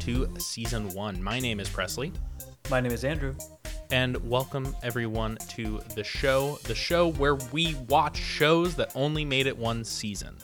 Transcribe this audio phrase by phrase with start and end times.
[0.00, 1.22] Hello, everyone, and welcome to season one.
[1.22, 2.12] My name is Presley,
[2.70, 3.34] My name is Andrew.
[3.90, 6.58] and welcome everyone to the show.
[6.64, 10.36] The show where we watch shows that only made it one season.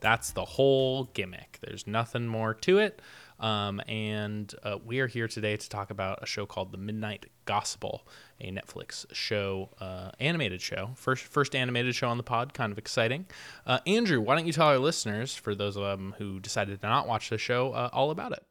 [0.00, 1.58] That's the whole gimmick.
[1.60, 3.02] There's nothing more to it.
[3.38, 7.26] Um, and uh, we are here today to talk about a show called The Midnight
[7.46, 8.06] Gospel,
[8.38, 12.52] a Netflix show, uh, animated show, first first animated show on the pod.
[12.52, 13.26] Kind of exciting.
[13.66, 16.86] Uh, Andrew, why don't you tell our listeners, for those of them who decided to
[16.86, 18.44] not watch the show, uh, all about it?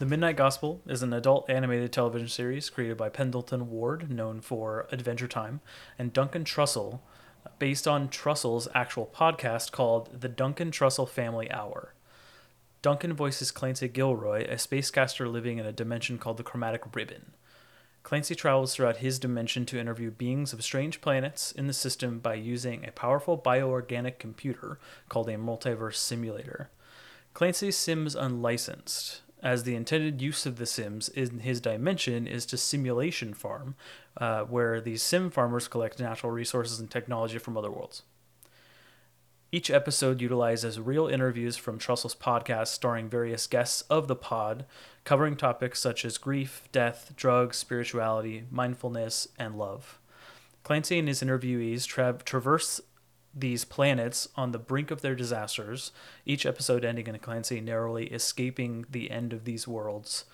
[0.00, 4.88] The Midnight Gospel is an adult animated television series created by Pendleton Ward, known for
[4.90, 5.60] Adventure Time,
[5.98, 7.00] and Duncan Trussell,
[7.58, 11.92] based on Trussell's actual podcast called The Duncan Trussell Family Hour.
[12.80, 17.34] Duncan voices Clancy Gilroy, a spacecaster living in a dimension called the Chromatic Ribbon.
[18.02, 22.32] Clancy travels throughout his dimension to interview beings of strange planets in the system by
[22.36, 24.78] using a powerful bioorganic computer
[25.10, 26.70] called a multiverse simulator.
[27.34, 32.56] Clancy's Sims unlicensed, as the intended use of the Sims in his dimension is to
[32.56, 33.74] simulation farm,
[34.16, 38.02] uh, where these Sim farmers collect natural resources and technology from other worlds.
[39.52, 44.64] Each episode utilizes real interviews from Trussell's podcast starring various guests of the pod,
[45.02, 49.98] covering topics such as grief, death, drugs, spirituality, mindfulness, and love.
[50.62, 52.80] Clancy and his interviewees tra- traverse
[53.34, 55.92] these planets on the brink of their disasters,
[56.26, 60.24] each episode ending in a Clancy narrowly escaping the end of these worlds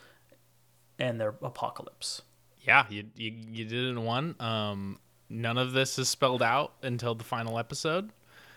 [0.99, 2.23] and their apocalypse.
[2.63, 4.35] Yeah, you you, you did it in one.
[4.41, 4.99] Um,
[5.29, 8.11] none of this is spelled out until the final episode,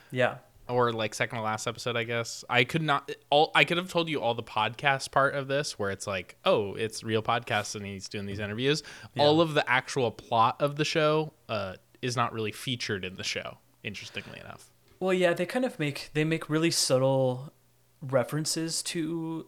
[0.09, 0.37] Yeah.
[0.67, 2.43] or like second to last episode, I guess.
[2.49, 3.51] I could not all.
[3.53, 6.73] I could have told you all the podcast part of this, where it's like, oh,
[6.75, 8.81] it's real podcast, and he's doing these interviews.
[9.17, 13.23] All of the actual plot of the show uh, is not really featured in the
[13.23, 13.57] show.
[13.83, 14.69] Interestingly enough.
[14.99, 17.53] Well, yeah, they kind of make they make really subtle
[18.01, 19.47] references to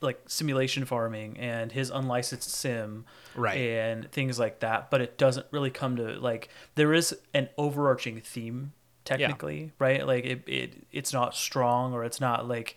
[0.00, 3.04] like simulation farming and his unlicensed sim
[3.36, 3.56] Right.
[3.56, 8.20] and things like that, but it doesn't really come to like there is an overarching
[8.20, 8.72] theme
[9.04, 10.06] technically, right?
[10.06, 12.76] Like it, it it's not strong or it's not like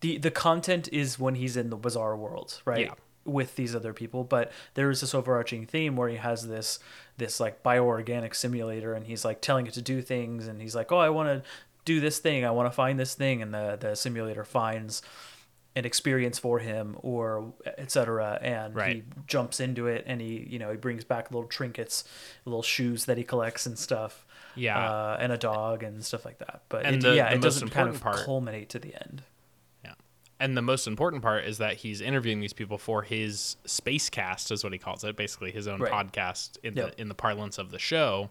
[0.00, 2.86] the the content is when he's in the bizarre world, right?
[2.86, 2.94] Yeah.
[3.24, 6.78] With these other people, but there is this overarching theme where he has this
[7.16, 10.92] this like bioorganic simulator and he's like telling it to do things and he's like,
[10.92, 11.42] Oh, I wanna
[11.86, 15.00] do this thing, I wanna find this thing and the, the simulator finds
[15.76, 18.96] an experience for him or etc and Right.
[18.96, 22.04] he jumps into it and he you know he brings back little trinkets
[22.44, 24.24] little shoes that he collects and stuff
[24.54, 24.78] Yeah.
[24.78, 27.70] uh, and a dog and stuff like that but it, the- yeah the it doesn't
[27.70, 29.22] kind of part- culminate to the end.
[30.40, 34.50] And the most important part is that he's interviewing these people for his space cast
[34.50, 35.92] is what he calls it, basically his own Right.
[35.92, 36.96] podcast in Yep.
[36.96, 38.30] the in the parlance of the show.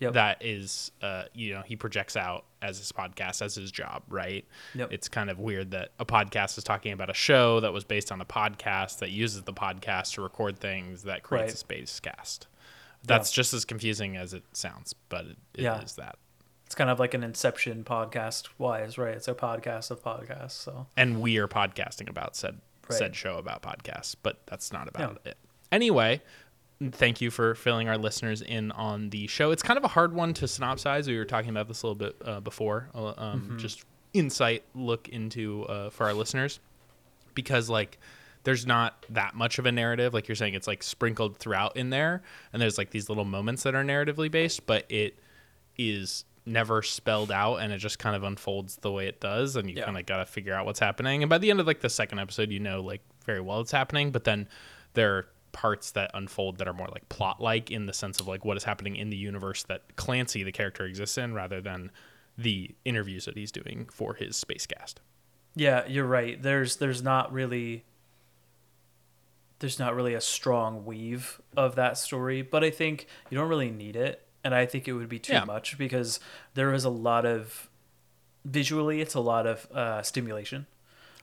[0.00, 0.14] Yep.
[0.14, 4.44] That is uh you know, he projects out as his podcast as his job, right?
[4.74, 4.92] Yep.
[4.92, 8.10] It's kind of weird that a podcast is talking about a show that was based
[8.10, 11.54] on a podcast that uses the podcast to record things that creates Right.
[11.54, 12.46] a space cast.
[13.04, 15.84] That's just as confusing as it sounds, but it, it is Yeah.
[15.98, 16.18] that.
[16.72, 20.86] It's kind of like an inception podcast wise right it's a podcast of podcasts so
[20.96, 22.98] and we are podcasting about said Right.
[22.98, 25.36] said show about podcasts, but that's not about it.
[25.70, 26.20] Anyway,
[26.90, 29.52] thank you for filling our listeners in on the show.
[29.52, 31.06] It's kind of a hard one to synopsize.
[31.06, 35.08] We were talking about this a little bit uh, before, uh, um, just insight look
[35.08, 36.58] into uh, for our listeners
[37.34, 37.98] because like
[38.42, 41.90] there's not that much of a narrative like you're saying it's like sprinkled throughout in
[41.90, 42.20] there
[42.52, 45.18] and there's like these little moments that are narratively based but it
[45.78, 49.70] is never spelled out and it just kind of unfolds the way it does and
[49.70, 49.84] you Yeah.
[49.84, 51.88] kind of got to figure out what's happening and by the end of like the
[51.88, 54.48] second episode you know like very well it's happening but then
[54.94, 58.26] there are parts that unfold that are more like plot like in the sense of
[58.26, 61.90] like what is happening in the universe that Clancy the character exists in rather than
[62.36, 65.00] the interviews that he's doing for his space cast.
[65.54, 67.84] yeah you're right there's there's not really
[69.60, 73.70] there's not really a strong weave of that story but i think you don't really
[73.70, 75.44] need it and i think it would be too Yeah.
[75.44, 76.20] much because
[76.54, 77.68] there is a lot of
[78.44, 80.66] visually it's a lot of uh, stimulation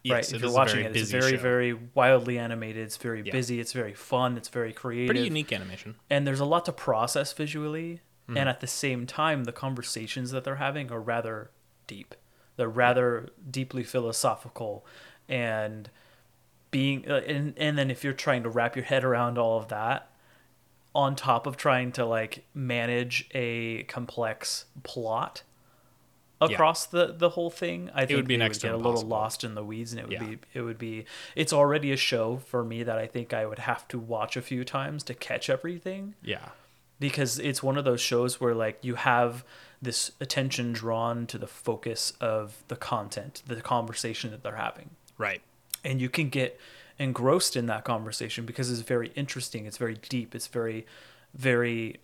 [0.03, 1.37] Yes, right if you're watching it it's very show.
[1.37, 3.33] very wildly animated it's very Yeah.
[3.33, 5.95] busy it's very fun it's very creative Pretty unique animation.
[6.09, 8.37] and there's a lot to process visually Mm-hmm.
[8.37, 11.49] and at the same time the conversations that they're having are rather
[11.87, 12.13] deep
[12.57, 14.85] they're rather deeply philosophical
[15.27, 15.89] and
[16.69, 19.69] being uh, and, and then if you're trying to wrap your head around all of
[19.69, 20.08] that
[20.95, 25.43] on top of trying to like manage a complex plot
[26.41, 27.89] across the the whole thing.
[27.93, 29.99] I think it would be next to get a little lost in the weeds, and
[29.99, 30.23] it would Yeah.
[30.35, 31.05] be it would be
[31.35, 34.41] it's already a show for me that I think I would have to watch a
[34.41, 36.49] few times to catch everything Yeah.
[36.99, 39.43] because it's one of those shows where like you have
[39.81, 45.41] this attention drawn to the focus of the content, the conversation that they're having Right.
[45.83, 46.57] and you can get
[46.99, 50.85] engrossed in that conversation because it's very interesting it's very deep it's very
[51.33, 51.95] very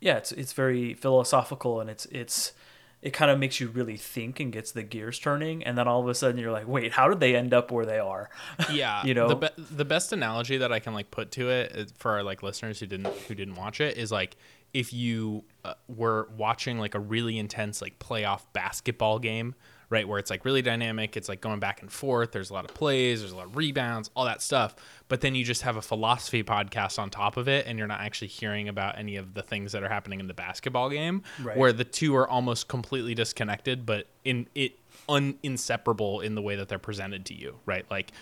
[0.00, 2.52] yeah it's it's very philosophical and it's it's
[3.00, 6.00] it kind of makes you really think and gets the gears turning and then all
[6.00, 8.28] of a sudden you're like wait how did they end up where they are
[8.72, 9.28] yeah You know?
[9.28, 12.42] the, be- the best analogy that i can like put to it for our like
[12.42, 14.36] listeners who didn't who didn't watch it is like
[14.74, 19.54] if you uh, were watching like a really intense like playoff basketball game
[19.90, 21.16] right where it's like really dynamic.
[21.16, 22.32] It's like going back and forth.
[22.32, 23.20] There's a lot of plays.
[23.20, 24.76] There's a lot of rebounds all that stuff.
[25.08, 28.00] But then you just have a philosophy podcast on top of it and you're not
[28.00, 31.56] actually hearing about any of the things that are happening in the basketball game Right.
[31.56, 34.72] where the two are almost completely disconnected but in it
[35.08, 37.86] un, inseparable in the way that they're presented to you right?
[37.90, 38.12] Like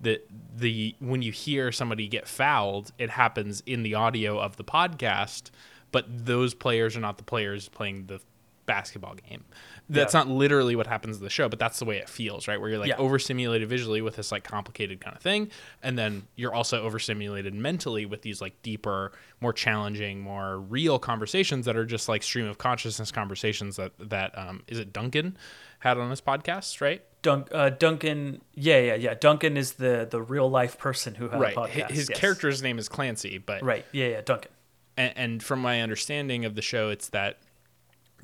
[0.00, 0.20] the
[0.56, 5.50] the when you hear somebody get fouled it happens in the audio of the podcast
[5.92, 8.20] but those players are not the players playing the
[8.66, 9.44] basketball game.
[9.88, 10.20] That's Yeah.
[10.20, 12.60] not literally what happens in the show but that's the way it feels right?
[12.60, 12.96] Where you're like Yeah.
[12.96, 15.50] overstimulated visually with this like complicated kind of thing
[15.82, 21.66] and then you're also overstimulated mentally with these like deeper more challenging more real conversations
[21.66, 25.36] that are just like stream of consciousness conversations that that um is it duncan
[25.80, 27.02] had on his podcast right?
[27.26, 29.14] Uh, duncan yeah yeah yeah.
[29.14, 31.56] Duncan is the the real life person who had right.
[31.56, 32.18] a podcast his yes.
[32.18, 33.84] character's name is clancy but right.
[33.92, 34.50] Yeah yeah duncan.
[34.96, 37.38] And, and from my understanding of the show, it's that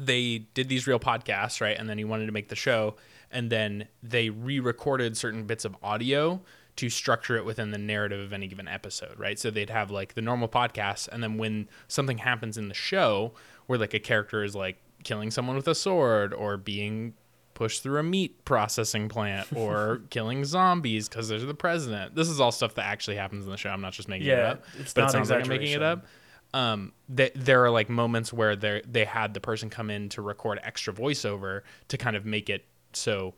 [0.06, 1.76] they did these real podcasts, right?
[1.78, 2.96] And then he wanted to make the show,
[3.30, 6.40] and then they re-recorded certain bits of audio
[6.76, 9.38] to structure it within the narrative of any given episode, right?
[9.38, 13.32] So they'd have like the normal podcast, and then when something happens in the show,
[13.66, 17.14] where like a character is like killing someone with a sword or being
[17.54, 22.14] pushed through a meat processing plant or killing zombies because there's the president.
[22.14, 23.68] This is all stuff that actually happens in the show.
[23.70, 24.64] I'm not just making it Yeah, up.
[24.78, 26.06] it's but it not sounds like I'm making it up
[26.52, 30.22] um th- there are like moments where they they had the person come in to
[30.22, 33.34] record extra voiceover to kind of make it so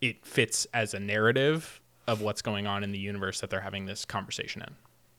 [0.00, 3.86] it fits as a narrative of what's going on in the universe that they're having
[3.86, 4.74] this conversation in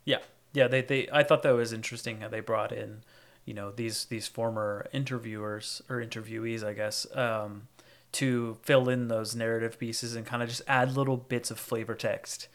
[0.06, 0.20] Yeah,
[0.54, 0.68] yeah.
[0.68, 3.02] They, they I thought that was interesting how they brought in,
[3.46, 7.68] you know, these these former interviewers or interviewees, I guess, um,
[8.14, 11.96] to fill in those narrative pieces and kind of just add little bits of flavor
[11.96, 12.48] text.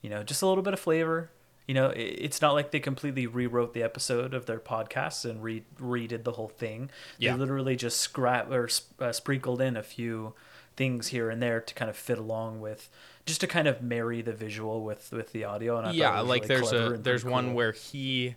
[0.00, 1.30] You know, just a little bit of flavor.
[1.68, 5.62] You know, it's not like they completely rewrote the episode of their podcast and re
[5.80, 6.90] redid the whole thing.
[7.18, 7.32] Yeah.
[7.34, 10.34] They literally just scrap or sp- uh, sprinkled in a few
[10.76, 12.88] things here and there to kind of fit along with
[13.26, 16.44] just to kind of marry the visual with with the audio and I yeah like
[16.48, 17.54] really there's a there's one cool.
[17.54, 18.36] where he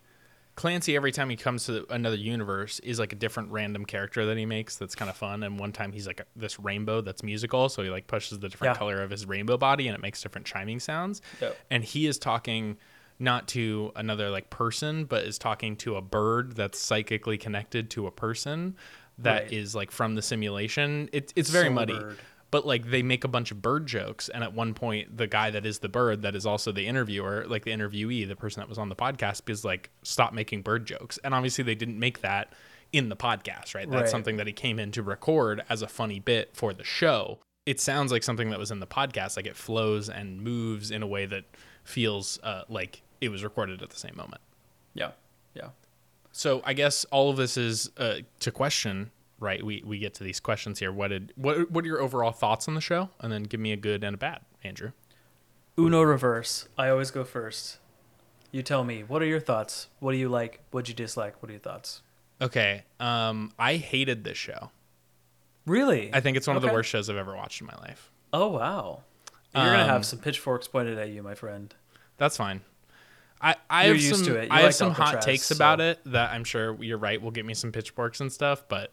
[0.55, 4.37] clancy every time he comes to another universe is like a different random character that
[4.37, 7.23] he makes that's kind of fun and one time he's like a, this rainbow that's
[7.23, 8.79] musical so he like pushes the different Yeah.
[8.79, 11.57] color of his rainbow body and it makes different chiming sounds Yep.
[11.71, 12.75] and he is talking
[13.19, 18.07] not to another like person but is talking to a bird that's psychically connected to
[18.07, 18.75] a person
[19.17, 19.79] that is Right.
[19.81, 22.17] like from the simulation it, it's very Soul muddy bird.
[22.51, 25.49] but like they make a bunch of bird jokes and at one point the guy
[25.51, 28.67] that is the bird that is also the interviewer like the interviewee the person that
[28.67, 32.19] was on the podcast is like stop making bird jokes and obviously they didn't make
[32.21, 32.51] that
[32.91, 34.09] in the podcast right that's Right.
[34.09, 37.79] something that he came in to record as a funny bit for the show it
[37.79, 41.07] sounds like something that was in the podcast like it flows and moves in a
[41.07, 41.45] way that
[41.85, 44.41] feels uh, like it was recorded at the same moment
[44.93, 45.11] Yeah,
[45.53, 45.69] yeah.
[46.31, 49.63] so I guess all of this is uh, to question, right?
[49.63, 50.91] We we get to these questions here.
[50.91, 53.09] What did what what are your overall thoughts on the show?
[53.19, 54.91] And then give me a good and a bad, Andrew.
[55.77, 56.67] Uno reverse.
[56.77, 57.79] I always go first.
[58.51, 59.03] You tell me.
[59.03, 59.89] What are your thoughts?
[59.99, 60.61] What do you like?
[60.71, 61.41] What do you dislike?
[61.41, 62.01] What are your thoughts?
[62.41, 64.71] Okay, um, I hated this show.
[65.65, 66.13] Really?
[66.13, 68.11] I think it's one of the worst shows I've ever watched in my life.
[68.31, 69.01] Oh wow.
[69.53, 71.73] You're gonna Um, have some pitchforks pointed at you, my friend.
[72.17, 72.61] That's fine.
[73.45, 74.45] I, I You're have used some to it.
[74.45, 77.31] You I have liked some hot takes about it that I'm sure you're right will
[77.31, 78.91] get me some pitchforks and stuff, but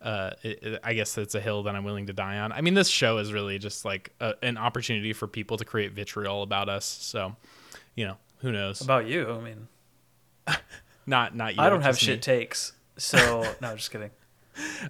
[0.00, 2.52] uh, it, it- I guess it's a hill that I'm willing to die on.
[2.52, 5.92] I mean, this show is really just like a, an opportunity for people to create
[5.92, 6.84] vitriol about us.
[6.84, 7.34] So,
[7.96, 8.80] you know, who knows?
[8.80, 9.66] About you, I mean,
[11.06, 11.62] not not you.
[11.62, 12.14] I don't have just me.
[12.14, 12.72] shit takes.
[12.96, 14.10] So no, just kidding.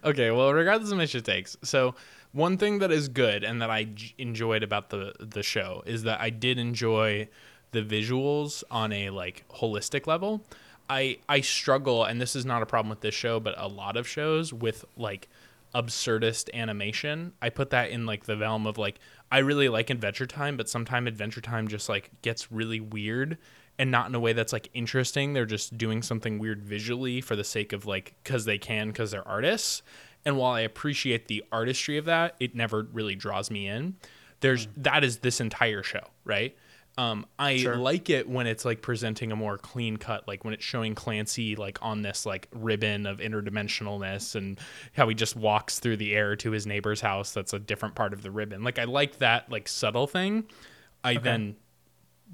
[0.04, 1.94] Okay, well, regardless of my shit takes, so
[2.32, 6.02] one thing that is good and that I j- enjoyed about the the show is
[6.04, 7.28] that I did enjoy
[7.72, 10.44] the visuals on a like holistic level.
[10.90, 13.96] I I struggle, and this is not a problem with this show, but a lot
[13.96, 15.28] of shows with like
[15.74, 17.32] absurdist animation.
[17.42, 18.98] I put that in like the realm of like
[19.30, 23.38] I really like Adventure Time, but sometimes Adventure Time just like gets really weird
[23.78, 25.32] and not in a way that's like interesting.
[25.34, 29.10] They're just doing something weird visually for the sake of like cuz they can cuz
[29.10, 29.82] they're artists.
[30.24, 33.96] And while I appreciate the artistry of that, it never really draws me in.
[34.40, 34.70] There's mm.
[34.78, 36.56] that is this entire show, right?
[36.98, 37.76] Um, I Sure.
[37.76, 41.54] like it when it's like presenting a more clean cut, like when it's showing Clancy
[41.54, 44.58] like on this like ribbon of interdimensionalness and
[44.94, 47.32] how he just walks through the air to his neighbor's house.
[47.32, 48.64] That's a different part of the ribbon.
[48.64, 50.44] Like I like that like subtle thing.
[51.04, 51.54] I then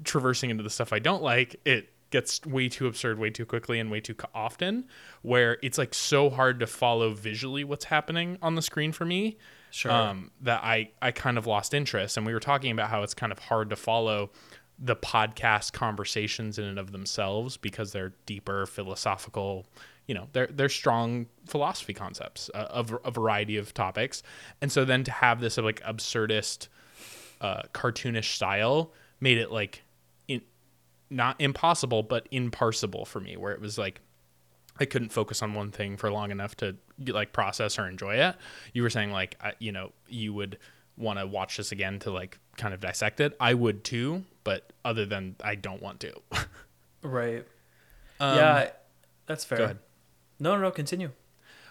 [0.03, 3.79] traversing into the stuff I don't like, it gets way too absurd way too quickly
[3.79, 4.85] and way too often
[5.21, 9.37] where it's like so hard to follow visually what's happening on the screen for me
[9.75, 9.91] Sure.
[9.91, 12.15] um, that I, I kind of lost interest.
[12.15, 14.31] And we were talking about how it's kind of hard to follow
[14.79, 19.65] the podcast conversations in and of themselves because they're deeper philosophical,
[20.07, 24.23] you know, they're, they're strong philosophy concepts uh, of a variety of topics.
[24.61, 26.69] And so then to have this like absurdist,
[27.41, 29.83] uh, cartoonish style made it like
[30.29, 30.41] in,
[31.09, 33.99] not impossible, but imparsible for me, where it was like
[34.79, 36.75] I couldn't focus on one thing for long enough to
[37.07, 38.35] like process or enjoy it.
[38.73, 40.57] You were saying like I- you know you would
[40.97, 43.35] want to watch this again to like kind of dissect it.
[43.39, 46.13] I would too, but other than I don't want to.
[47.01, 47.45] right.
[48.19, 48.69] Um, yeah,
[49.25, 49.57] that's fair.
[49.57, 49.79] go ahead.
[50.39, 50.71] No, no, no.
[50.71, 51.11] Continue.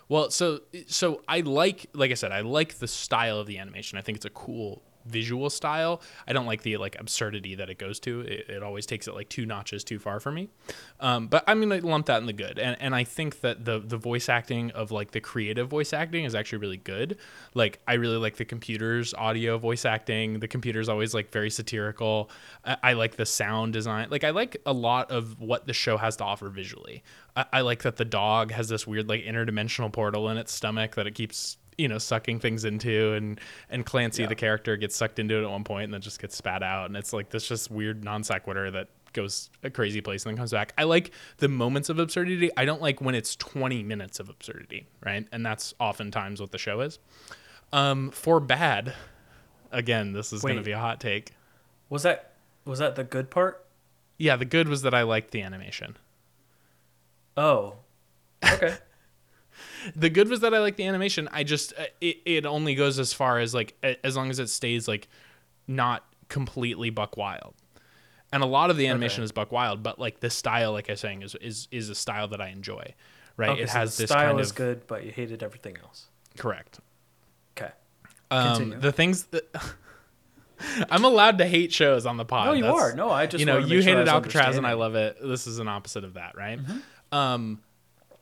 [0.08, 3.96] Well, so so I like like I said, I like the style of the animation.
[3.98, 6.00] I think it's a cool visual style.
[6.26, 8.20] I don't like the like absurdity that it goes to.
[8.20, 10.48] It, it always takes it like two notches too far for me.
[11.00, 12.58] Um, but I'm gonna lump that in the good.
[12.58, 16.24] And and I think that the the voice acting of like the creative voice acting
[16.24, 17.18] is actually really good.
[17.54, 20.40] Like I really like the computers audio voice acting.
[20.40, 22.30] The computer's always like very satirical.
[22.64, 24.08] I, I like the sound design.
[24.10, 27.02] Like I like a lot of what the show has to offer visually.
[27.36, 30.94] I, I like that the dog has this weird like interdimensional portal in its stomach
[30.94, 33.40] that it keeps you know sucking things into and
[33.70, 34.28] and Clancy Yeah.
[34.28, 36.86] the character gets sucked into it at one point and then just gets spat out
[36.86, 40.36] and it's like this just weird non sequitur that goes a crazy place and then
[40.36, 40.72] comes back.
[40.76, 42.50] I like the moments of absurdity.
[42.56, 45.24] I don't like when it's 20 minutes of absurdity, right?
[45.30, 46.98] And that's oftentimes what the show is.
[47.72, 48.92] Um for bad,
[49.70, 51.32] again, this is going to be a hot take.
[51.90, 52.32] Was that
[52.64, 53.64] was that the good part?
[54.18, 55.96] Yeah, the good was that I liked the animation.
[57.36, 57.74] Oh.
[58.44, 58.76] Okay.
[59.96, 61.28] the good was that I like the animation.
[61.32, 64.48] I just uh, it, it only goes as far as like as long as it
[64.48, 65.08] stays like
[65.66, 67.54] not completely buck wild.
[68.32, 69.24] And a lot of the animation Okay.
[69.26, 71.94] is buck wild, but like the style, like I was saying, is is is a
[71.94, 72.94] style that I enjoy.
[73.36, 73.50] Right?
[73.50, 75.76] Okay, it so has the this style kind is of good, but you hated everything
[75.82, 76.06] else.
[76.38, 76.80] correct.
[77.56, 77.70] Okay.
[78.30, 79.44] Um, the things that
[80.90, 82.46] I'm allowed to hate shows on the pod.
[82.46, 82.94] No, you That's- are.
[82.94, 85.18] No, I just you know you sure hated Alcatraz and I love it.
[85.22, 86.58] This is an opposite of that, right?
[86.58, 87.14] Mm-hmm.
[87.16, 87.60] Um,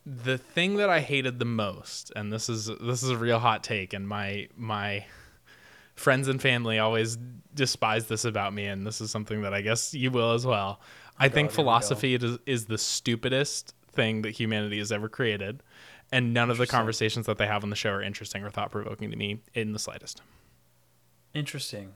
[0.05, 3.63] the thing that I hated the most, and this is this is a real hot
[3.63, 5.05] take, and my my
[5.95, 7.19] friends and family always
[7.55, 10.81] despise this about me, and this is something that I guess you will as well.
[11.19, 11.63] I think God, go.
[11.63, 15.63] philosophy is, is the stupidest thing that humanity has ever created,
[16.11, 18.73] and none of the conversations that they have on the show are interesting or thought
[18.73, 20.23] provoking to me in the slightest.
[21.35, 21.93] Interesting.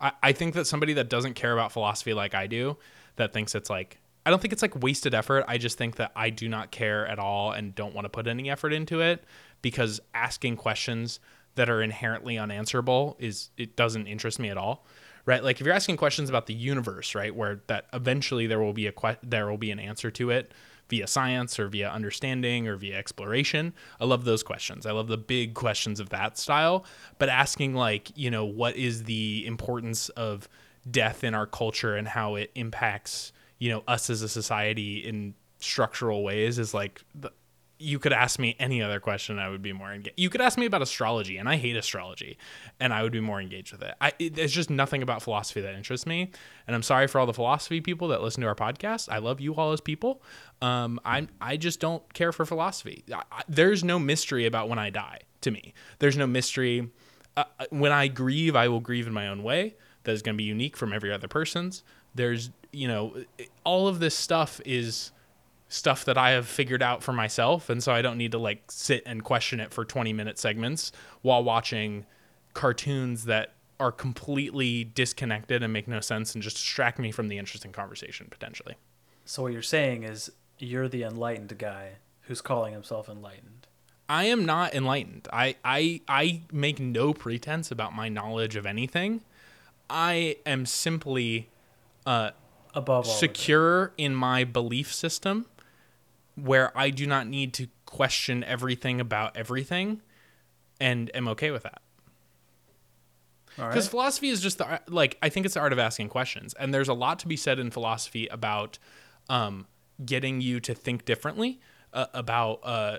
[0.00, 2.78] I, I think that somebody that doesn't care about philosophy like I do,
[3.16, 5.46] that thinks it's like I don't think it's like wasted effort.
[5.48, 8.26] I just think that I do not care at all and don't want to put
[8.26, 9.24] any effort into it
[9.62, 11.18] because asking questions
[11.54, 14.84] that are inherently unanswerable is it doesn't interest me at all.
[15.24, 15.42] Right?
[15.42, 18.86] Like if you're asking questions about the universe, right, where that eventually there will be
[18.86, 20.52] a que- there will be an answer to it
[20.90, 23.72] via science or via understanding or via exploration.
[23.98, 24.84] I love those questions.
[24.84, 26.84] I love the big questions of that style,
[27.18, 30.50] but asking like, you know, what is the importance of
[30.90, 35.34] death in our culture and how it impacts, you know, us as a society in
[35.60, 37.32] structural ways is like the,
[37.80, 40.18] you could ask me any other question I would be more engaged.
[40.18, 42.36] You could ask me about astrology and I hate astrology
[42.80, 43.94] and I would be more engaged with it.
[44.00, 46.30] I it, there's just nothing about philosophy that interests me
[46.66, 49.08] and I'm sorry for all the philosophy people that listen to our podcast.
[49.08, 50.22] I love you all as people.
[50.60, 53.04] Um I I just don't care for philosophy.
[53.12, 55.72] I, I, there's no mystery about when I die to me.
[56.00, 56.90] There's no mystery
[57.38, 59.76] uh, when I grieve, I will grieve in my own way.
[60.02, 61.84] That is going to be unique from every other person's.
[62.14, 63.24] There's, you know,
[63.64, 65.10] all of this stuff is
[65.68, 68.62] stuff that I have figured out for myself, and so I don't need to like
[68.70, 70.92] sit and question it for 20 minute segments
[71.22, 72.06] while watching
[72.54, 77.38] cartoons that are completely disconnected and make no sense and just distract me from the
[77.38, 78.76] interesting conversation potentially.
[79.24, 83.66] So what you're saying is you're the enlightened guy who's calling himself enlightened.
[84.08, 85.28] I am not enlightened.
[85.32, 89.20] I, I I make no pretense about my knowledge of anything.
[89.90, 91.48] I am simply
[92.06, 92.30] uh,
[92.74, 95.46] Above all, secure in my belief system
[96.34, 100.02] where I do not need to question everything about everything
[100.80, 101.80] and am okay with that.
[103.56, 103.90] Because right.
[103.90, 106.88] philosophy is just the like I think it's the art of asking questions, and there's
[106.88, 108.78] a lot to be said in philosophy about
[109.28, 109.66] um,
[110.04, 111.58] getting you to think differently,
[111.92, 112.98] uh, about uh,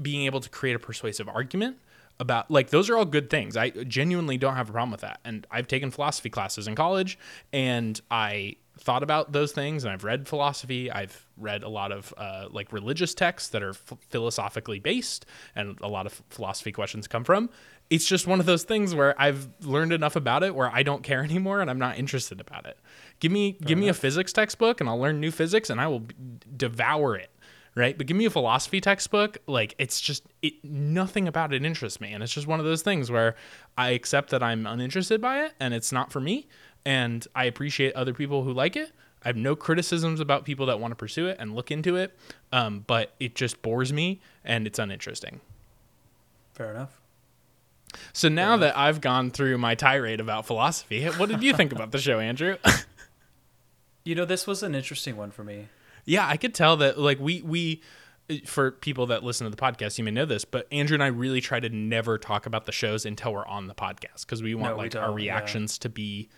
[0.00, 1.78] being able to create a persuasive argument
[2.20, 3.56] about like those are all good things.
[3.56, 5.20] I genuinely don't have a problem with that.
[5.24, 7.18] And I've taken philosophy classes in college
[7.52, 10.90] and I thought about those things and I've read philosophy.
[10.90, 15.78] I've read a lot of uh, like religious texts that are f- philosophically based and
[15.80, 17.50] a lot of philosophy questions come from.
[17.90, 21.02] It's just one of those things where I've learned enough about it where I don't
[21.02, 22.78] care anymore and I'm not interested about it.
[23.20, 26.06] Give me give me a physics textbook and I'll learn new physics and I will
[26.56, 27.30] devour it
[27.78, 27.96] right?
[27.96, 32.12] But give me a philosophy textbook, like it's just it nothing about it interests me,
[32.12, 33.36] and it's just one of those things where
[33.76, 36.48] I accept that I'm uninterested by it and it's not for me,
[36.88, 38.92] and I appreciate other people who like it.
[39.22, 42.16] I have no criticisms about people that want to pursue it and look into it,
[42.50, 45.42] um, but it just bores me and it's uninteresting.
[46.54, 46.98] Fair enough.
[48.14, 51.90] So now that I've gone through my tirade about philosophy, what did you think about
[51.90, 52.56] the show, Andrew?
[54.04, 55.68] You know, this was an interesting one for me.
[56.06, 57.82] Yeah, I could tell that like we we
[58.46, 61.08] for people that listen to the podcast, you may know this, but Andrew and I
[61.08, 64.54] really try to never talk about the shows until we're on the podcast because we
[64.54, 65.34] want No, we like our don't, yeah.
[65.34, 66.30] reactions to be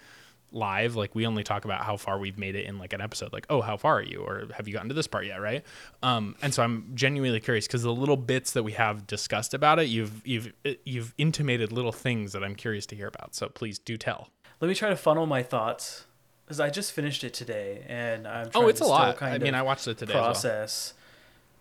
[0.53, 0.97] live.
[0.97, 3.33] Like we only talk about how far we've made it in like an episode.
[3.33, 5.65] Like, oh, how far are you, or have you gotten to this part yet, right?
[6.03, 9.79] Um, and so I'm genuinely curious because the little bits that we have discussed about
[9.79, 10.53] it, you've you've
[10.85, 13.35] you've intimated little things that I'm curious to hear about.
[13.35, 14.29] So please do tell.
[14.61, 16.05] Let me try to funnel my thoughts
[16.45, 19.17] because I just finished it today, and I'm Oh, it's to a lot.
[19.17, 20.13] Kind I mean, I watched it today.
[20.13, 20.25] As well.
[20.25, 20.95] process.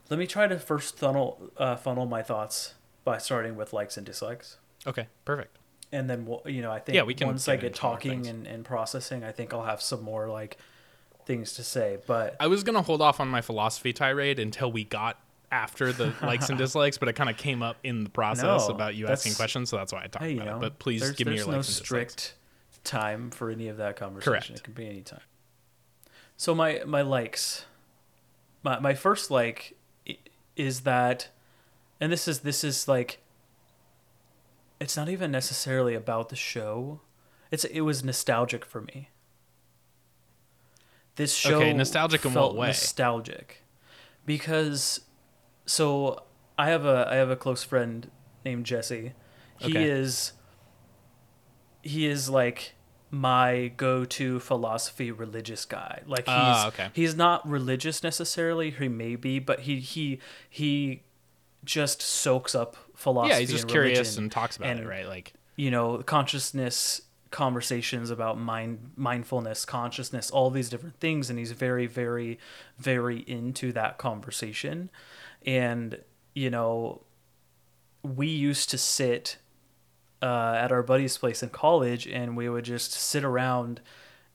[0.10, 4.06] Let me try to first funnel uh, funnel my thoughts by starting with likes and
[4.06, 5.58] dislikes, Okay, perfect.
[5.92, 8.46] And then we'll- you know I think Yeah, we can once I get talking and,
[8.48, 10.58] and processing, I think I'll have some more like
[11.26, 11.98] things to say.
[12.08, 15.20] But I was gonna hold off on my philosophy tirade until we got
[15.52, 18.74] after the likes and dislikes, but it kind of came up in the process No,
[18.74, 20.60] about you asking questions, so that's why I talked hey, about know, it.
[20.60, 22.14] But please give me your no likes and dislikes.
[22.14, 22.34] strict
[22.84, 24.32] time for any of that conversation.
[24.32, 24.50] Correct.
[24.52, 25.22] It can be any time.
[26.38, 27.66] So my my likes,
[28.64, 29.76] my my first like
[30.56, 31.30] is that,
[32.00, 33.20] and this is this is like.
[34.80, 37.02] It's not even necessarily about the show.
[37.52, 39.10] It's it was nostalgic for me.
[41.16, 42.68] This show Okay, nostalgic in what way?
[42.68, 43.64] Nostalgic,
[44.26, 45.02] because
[45.66, 46.24] so
[46.58, 48.10] I have a I have a close friend
[48.46, 49.14] named Jesse.
[49.60, 49.84] He Okay.
[49.84, 50.34] is
[51.82, 52.76] he is like
[53.12, 56.04] my go-to philosophy religious guy.
[56.06, 56.90] Like he's Ah, okay.
[56.94, 61.04] he's not religious necessarily, he may be, but he he he
[61.66, 65.08] just soaks up philosophy Yeah, he's just and curious and talks about and, it, right?
[65.08, 71.52] Like, you know, consciousness conversations about mind mindfulness, consciousness, all these different things and he's
[71.52, 72.40] very very
[72.78, 74.90] very into that conversation.
[75.46, 76.00] And
[76.34, 77.04] you know,
[78.04, 79.38] we used to sit
[80.22, 83.80] uh, at our buddy's place in college and we would just sit around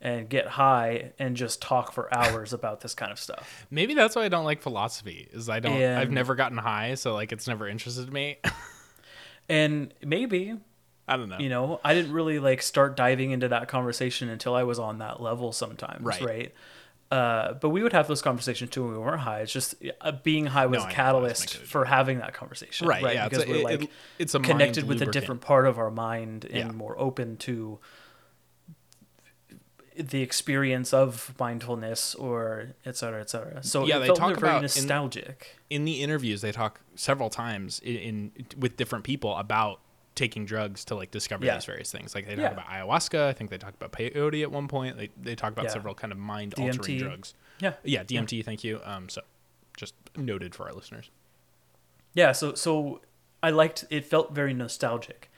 [0.05, 3.67] and get high and just talk for hours about this kind of stuff.
[3.71, 5.27] maybe that's why I don't like philosophy.
[5.33, 8.37] Is I don't, I've never gotten high, so like it's never interested me.
[9.49, 10.55] And maybe,
[11.07, 11.39] I don't know.
[11.39, 14.99] you know, I didn't really like start diving into that conversation until I was on
[14.99, 16.23] that level sometimes, Right.
[16.23, 16.55] right?
[17.11, 19.41] Uh, but we would have those conversations too when we weren't high.
[19.41, 23.03] It's just uh, being high was No, a catalyst was for having that conversation, right,
[23.05, 23.15] right?
[23.15, 25.79] Yeah, because it's we're it- like it- it's a connected with a different part of
[25.79, 26.73] our mind and Yeah.
[26.73, 27.79] more open to
[29.97, 33.63] the experience of mindfulness or et cetera, et cetera.
[33.63, 35.57] So Yeah, they talk very about nostalgic.
[35.71, 39.81] in the interviews they talk several times in, in with different people about
[40.17, 41.55] taking drugs to like discover Yeah.
[41.55, 42.51] these various things like they talk Yeah.
[42.53, 45.65] about ayahuasca i think they talk about peyote at one point they, they talk about
[45.67, 45.73] Yeah.
[45.73, 47.73] several kind of mind altering drugs Yeah.
[47.83, 49.23] yeah dmt thank you um so
[49.77, 51.11] just noted for our listeners
[52.15, 53.01] Yeah, so so
[53.43, 55.31] I liked it felt very nostalgic.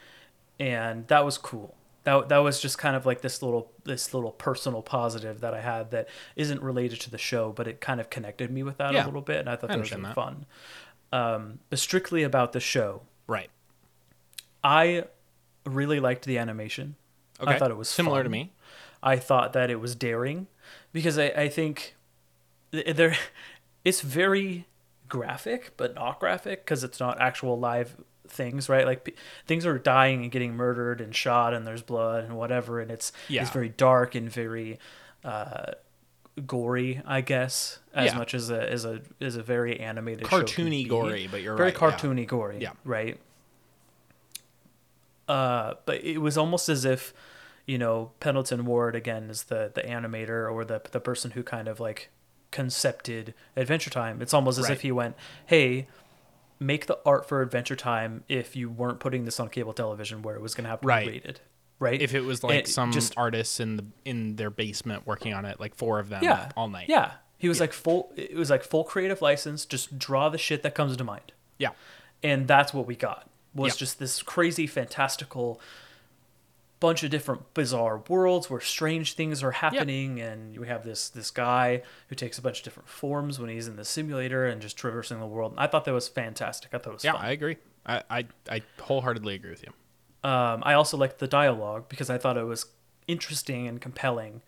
[0.60, 1.74] And that was cool.
[2.06, 5.60] That that was just kind of like this little this little personal positive that I
[5.60, 8.94] had that isn't related to the show, but it kind of connected me with that
[8.94, 9.04] Yeah.
[9.04, 10.14] a little bit and I thought that was really that.
[10.14, 10.46] fun.
[11.12, 13.50] Um, but strictly about the show, right
[14.62, 15.04] I
[15.64, 16.94] really liked the animation.
[17.40, 18.52] okay I thought it was similar to me
[19.02, 20.46] I thought that it was daring
[20.92, 21.96] because I, I think
[22.70, 23.16] there
[23.84, 24.66] it's very
[25.08, 27.96] graphic but not graphic because it's not actual live
[28.30, 29.14] things right like p-
[29.46, 33.12] things are dying and getting murdered and shot and there's blood and whatever and it's
[33.28, 33.42] Yeah.
[33.42, 34.78] it's very dark and very
[35.24, 35.72] uh
[36.46, 38.18] gory i guess as Yeah.
[38.18, 41.74] much as a as a as a very animated cartoony gory but you're very right
[41.80, 41.90] yeah.
[41.90, 42.72] cartoony gory Yeah.
[42.84, 43.18] right
[45.28, 47.12] uh but it was almost as if
[47.66, 51.68] you know pendleton ward again is the the animator or the the person who kind
[51.68, 52.10] of like
[52.52, 54.72] concepted adventure time it's almost as Right.
[54.74, 55.86] if he went hey
[56.58, 60.34] make the art for adventure time if you weren't putting this on cable television where
[60.34, 61.06] it was going to have to Right.
[61.06, 61.40] be rated
[61.78, 62.00] right?
[62.00, 65.60] If it was like some just artists in the in their basement working on it
[65.60, 66.50] like four of them yeah.
[66.56, 66.88] all night.
[66.88, 67.12] Yeah.
[67.36, 70.74] He was like full it was like full creative license just draw the shit that
[70.74, 71.32] comes to mind.
[71.58, 71.70] Yeah.
[72.22, 73.78] And that's what we got was Yep.
[73.78, 75.60] just this crazy fantastical
[76.80, 81.30] bunch of different bizarre worlds where strange things are happening and we have this this
[81.30, 84.76] guy who takes a bunch of different forms when he's in the simulator and just
[84.76, 87.30] traversing the world i thought that was fantastic i thought it was Yeah, fun I
[87.30, 87.56] agree.
[87.86, 90.28] I, I I wholeheartedly agree with you.
[90.28, 92.66] um, I also liked the dialogue because I thought it was
[93.06, 94.42] interesting and compelling,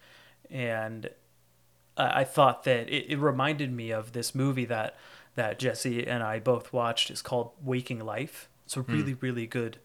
[0.51, 1.09] and
[1.97, 4.97] I, I thought that it, it reminded me of this movie that
[5.37, 7.11] that Jesse and I both watched.
[7.11, 8.49] It's called Waking Life.
[8.67, 9.79] It's a really really good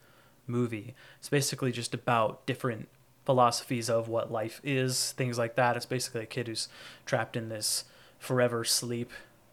[0.48, 0.94] movie.
[1.20, 2.88] It's basically just about different
[3.26, 5.78] philosophies of what life is, things like that.
[5.78, 6.68] It's basically a kid who's
[7.06, 7.86] trapped in this
[8.20, 9.12] forever sleep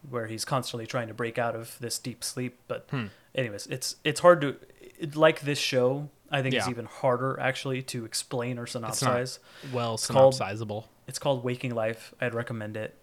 [0.09, 2.57] where he's constantly trying to break out of this deep sleep.
[2.67, 2.89] But
[3.35, 4.55] anyways, it's it's hard to
[4.99, 6.09] it, like this show.
[6.33, 9.39] I think it's even harder actually to explain or It's synopsize.
[9.73, 10.85] well called- synopsizable.
[11.07, 12.13] It's called Waking Life.
[12.21, 12.95] I'd recommend it.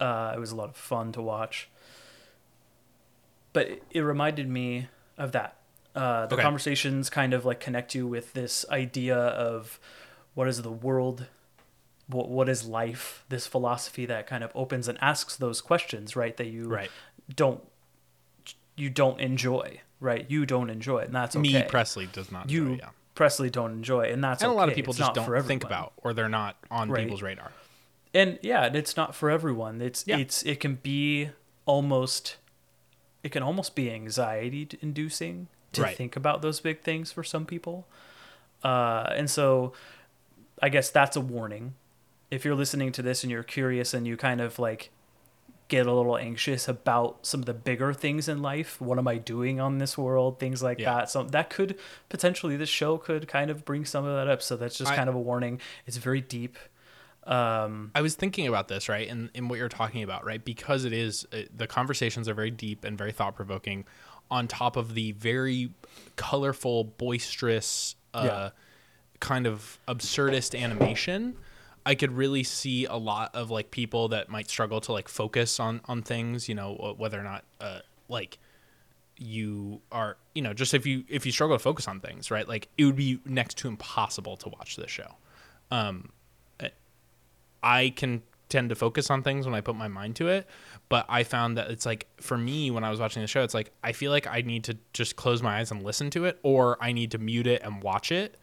[0.00, 1.68] Uh, it was a lot of fun to watch.
[3.52, 5.56] But it, it reminded me of that.
[5.94, 6.42] Uh, the Okay.
[6.42, 9.78] conversations kind of like connect you with this idea of
[10.34, 11.26] what is the world,
[12.06, 16.36] what what is life, this philosophy that kind of opens and asks those questions, right?
[16.38, 16.90] That you Right.
[17.34, 17.60] don't
[18.76, 20.24] you don't enjoy, right?
[20.30, 21.42] You don't enjoy it, and that's okay.
[21.42, 22.48] Me Presley does not.
[22.48, 22.90] you enjoy, yeah.
[23.14, 25.62] Presley don't enjoy it, and that's and a lot of people It's just don't think
[25.64, 27.02] about or they're not on Right.
[27.04, 27.52] people's radar.
[28.14, 30.16] and yeah and it's not for everyone it's Yeah.
[30.18, 31.30] it's it can be
[31.66, 32.36] almost
[33.22, 35.96] it can almost be anxiety inducing to Right.
[35.96, 37.86] think about those big things for some people.
[38.62, 39.72] Uh and so
[40.60, 41.74] i guess that's a warning.
[42.30, 44.90] If you're listening to this and you're curious and you kind of like
[45.68, 49.16] get a little anxious about some of the bigger things in life what am i
[49.16, 50.94] doing on this world things like Yeah.
[50.96, 51.78] that so that could
[52.10, 54.42] potentially this show could kind of bring some of that up.
[54.42, 55.60] So that's just I- kind of a warning.
[55.86, 56.58] It's very deep.
[57.24, 60.84] Um I was thinking about this, right, and in what you're talking about, right, because
[60.84, 63.84] it is uh, the conversations are very deep and very thought provoking,
[64.32, 65.70] on top of the very
[66.16, 68.50] colorful, boisterous, uh, Yeah.
[69.20, 71.36] kind of absurdist animation.
[71.84, 75.60] I could really see a lot of like people that might struggle to like focus
[75.60, 78.38] on on things, you know, whether or not uh, like
[79.18, 82.48] you are, you know, just if you if you struggle to focus on things, right,
[82.48, 85.14] like it would be next to impossible to watch this show.
[85.70, 86.10] Um,
[87.64, 90.46] I can tend to focus on things when I put my mind to it,
[90.88, 93.54] but I found that it's like for me when I was watching the show, it's
[93.54, 96.38] like I feel like I need to just close my eyes and listen to it,
[96.44, 98.38] or I need to mute it and watch it.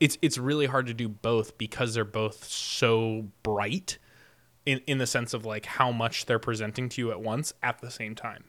[0.00, 3.98] It's it's really hard to do both because they're both so bright
[4.66, 7.80] in in the sense of like how much they're presenting to you at once at
[7.80, 8.44] the same time.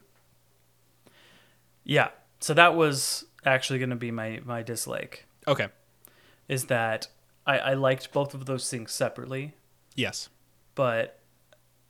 [1.84, 2.08] Yeah.
[2.40, 5.68] So that was actually going to be my my dislike Okay.
[6.48, 7.08] is that
[7.46, 9.54] I, I liked both of those things separately,
[9.96, 10.28] Yes.
[10.74, 11.18] But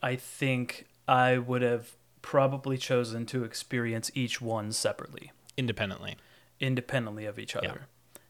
[0.03, 1.93] I think I would have
[2.23, 6.17] probably chosen to experience each one separately, Independently.
[6.61, 7.87] independently of each other.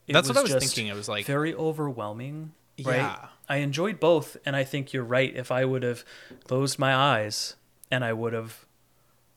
[0.07, 0.89] It That's what I was thinking.
[0.89, 2.53] It was like very overwhelming.
[2.83, 2.97] Right?
[2.97, 3.27] Yeah.
[3.49, 5.35] I enjoyed both, and I think you're right.
[5.37, 6.05] If I would have
[6.45, 7.55] closed my eyes
[7.91, 8.65] and I would have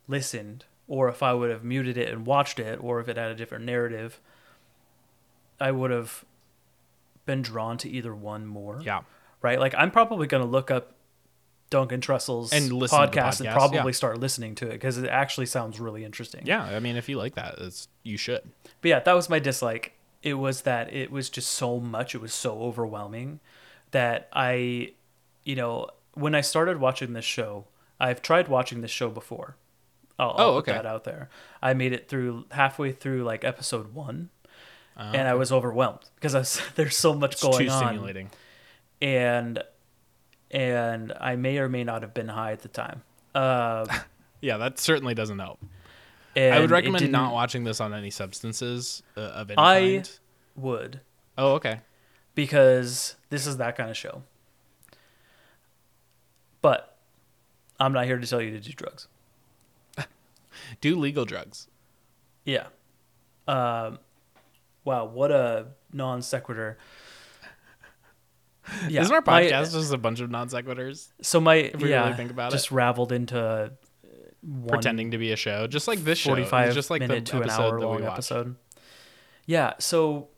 [0.08, 3.30] listened, or if I would have muted it and watched it, or if it had
[3.32, 4.20] a different narrative,
[5.60, 6.24] I would have
[7.26, 8.82] been drawn to either one more.
[8.84, 9.02] yeah.
[9.42, 9.60] Right?
[9.60, 10.95] Like I'm probably going to look up
[11.70, 13.92] Duncan Trussell's And podcast and probably yeah.
[13.92, 16.44] start listening to it because it actually sounds really interesting.
[16.46, 16.64] Yeah.
[16.64, 18.42] I mean, if you like that, it's, you should.
[18.82, 19.94] But yeah, that was my dislike.
[20.22, 22.16] It was that it was just so much.
[22.16, 23.40] It was so overwhelming
[23.92, 24.94] that I,
[25.44, 27.66] you know, when I started watching this show,
[28.00, 29.56] I've tried watching this show before.
[30.18, 30.72] I'll, I'll Oh, put okay.
[30.74, 31.30] that out there.
[31.62, 34.30] I made it through halfway through like episode one,
[34.98, 37.84] Uh, and I was overwhelmed because I was, there's so much it's going too on,
[37.88, 38.30] stimulating.
[39.02, 39.62] and
[40.52, 43.04] and I may or may not have been high at the time.
[43.34, 43.86] Uh,
[44.42, 45.60] Yeah, that certainly doesn't help.
[46.38, 50.20] I would recommend not watching this on any substances uh, of any I- kind.
[50.58, 51.00] Would
[51.38, 51.80] Oh, okay.
[52.36, 54.22] because this is that kind of show.
[56.62, 56.96] But
[57.80, 59.08] I'm not here to tell you to do drugs.
[60.82, 61.68] Do legal drugs.
[62.44, 62.68] Yeah.
[63.48, 64.00] Um,
[64.84, 66.78] wow, what a non sequitur.
[68.90, 71.90] Yeah, Isn't our my- podcast just a bunch of non sequiturs so my if we
[71.92, 73.72] yeah, really think about just raveled into
[74.42, 76.32] one pretending to be a show, just like this show?
[76.32, 78.56] 45 just like minute the to an episode hour long episode.
[79.46, 80.30] Yeah, so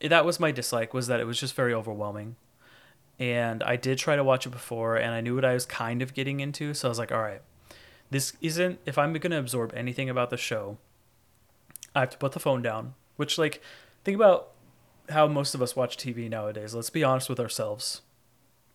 [0.00, 2.36] that was my dislike was that it was just very overwhelming.
[3.18, 6.02] And I did try to watch it before and I knew what I was kind
[6.02, 7.42] of getting into, so I was like, all right.
[8.10, 10.78] This isn't if I'm going to absorb anything about the show,
[11.94, 13.60] I have to put the phone down, which like
[14.04, 14.52] think about
[15.08, 16.74] how most of us watch TV nowadays.
[16.74, 18.02] Let's be honest with ourselves.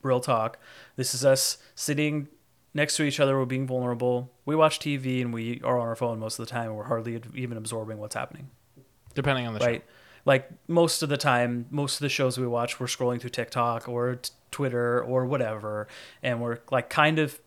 [0.02, 0.58] Real talk.
[0.96, 2.28] This is us sitting
[2.74, 4.32] next to each other, we're being vulnerable.
[4.46, 6.86] We watch TV and we are on our phone most of the time, and we're
[6.86, 8.50] hardly even absorbing what's happening.
[9.14, 9.82] Depending on the right?
[9.82, 9.88] show.
[10.26, 13.88] Like most of the time, most of the shows we watch, we're scrolling through TikTok
[13.90, 15.88] or t- Twitter or whatever,
[16.22, 17.40] and we're like kind of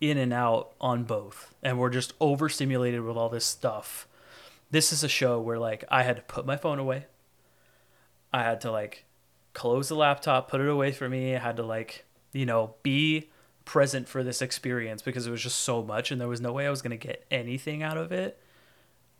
[0.00, 4.08] in and out on both, and we're just overstimulated with all this stuff.
[4.70, 7.06] This is a show where like I had to put my phone away.
[8.36, 9.04] I had to like
[9.54, 11.34] close the laptop, put it away for me.
[11.34, 13.30] I had to like, you know, be
[13.64, 16.66] present for this experience because it was just so much and there was no way
[16.66, 18.38] I was going to get anything out of it.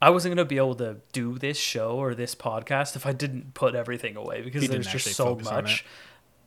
[0.00, 3.12] I wasn't going to be able to do this show or this podcast if I
[3.12, 5.85] didn't put everything away because there's just so much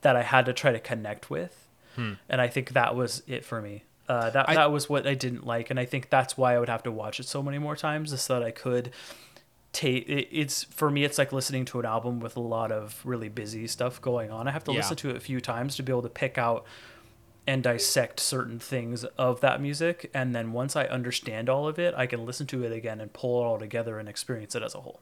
[0.02, 1.66] that I had to try to connect with.
[1.96, 2.12] Hmm.
[2.28, 3.82] And I think that was it for me.
[4.08, 6.58] Uh, that I- that was what I didn't like, and I think that's why I
[6.60, 8.92] would have to watch it so many more times, just so that I could
[9.72, 10.08] take.
[10.08, 13.28] It, it's for me, it's like listening to an album with a lot of really
[13.28, 14.48] busy stuff going on.
[14.48, 14.78] I have to Yeah.
[14.78, 16.64] listen to it a few times to be able to pick out
[17.46, 21.94] and dissect certain things of that music, and then once I understand all of it,
[21.96, 24.74] I can listen to it again and pull it all together and experience it as
[24.74, 25.00] a whole.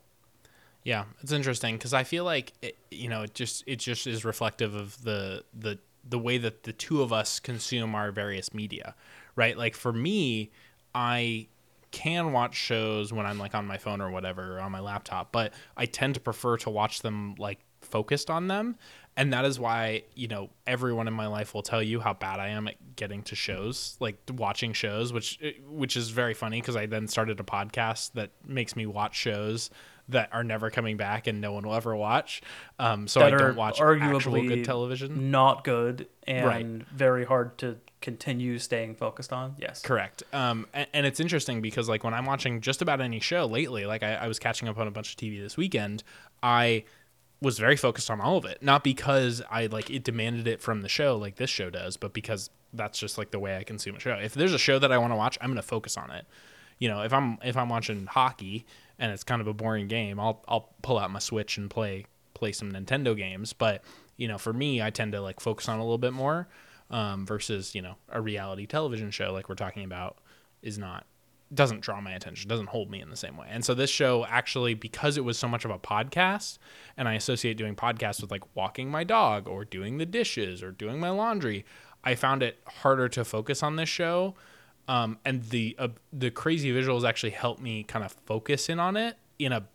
[0.85, 4.25] Yeah, it's interesting because I feel like it, you know it just it just is
[4.25, 5.79] reflective of the the
[6.09, 8.95] the way that the two of us consume our various media,
[9.37, 9.59] right?
[9.59, 10.51] Like for me,
[10.95, 11.49] I
[11.91, 15.33] can watch shows when I'm like on my phone or whatever or on my laptop,
[15.33, 18.77] but I tend to prefer to watch them like focused on them.
[19.17, 22.39] And that is why, you know, everyone in my life will tell you how bad
[22.39, 26.61] I am at getting to shows, like watching shows, which eh, which is very funny
[26.61, 29.71] because I then started a podcast that makes me watch shows
[30.11, 32.41] that are never coming back and no one will ever watch.
[32.79, 35.31] Um, so that I don't watch arguably good television.
[35.31, 36.67] not good and Right.
[36.67, 39.57] very hard to continue staying focused on.
[39.59, 39.83] Yes.
[39.83, 40.23] Correct.
[40.33, 43.85] Um, and, and it's interesting because like when I'm watching just about any show lately,
[43.87, 46.03] like I, I was catching up on a bunch of TV this weekend,
[46.43, 46.85] I
[47.43, 48.63] was very focused on all of it.
[48.63, 52.13] Not because I like it demanded it from the show like this show does, but
[52.13, 54.15] because that's just like the way I consume a show.
[54.15, 56.25] If there's a show that I want to watch, I'm gonna focus on it.
[56.79, 58.65] You know, if I'm if I'm watching hockey
[58.99, 62.07] and it's kind of a boring game, I'll I'll pull out my Switch and play
[62.35, 63.53] play some Nintendo games.
[63.53, 63.83] But
[64.17, 66.49] you know, for me, I tend to like focus on a little bit more
[66.91, 70.19] um, versus you know a reality television show like we're talking about
[70.63, 71.07] is not
[71.53, 74.27] doesn't draw my attention doesn't hold me in the same way and so this show
[74.27, 76.59] actually because it was so much of a podcast
[76.97, 80.71] and i associate doing podcasts with like walking my dog or doing the dishes or
[80.71, 81.65] doing my laundry
[82.05, 84.35] i found it harder to focus on this show
[84.89, 88.97] um, and the uh, the crazy visuals actually help me kind of focus in on
[88.97, 89.69] it in a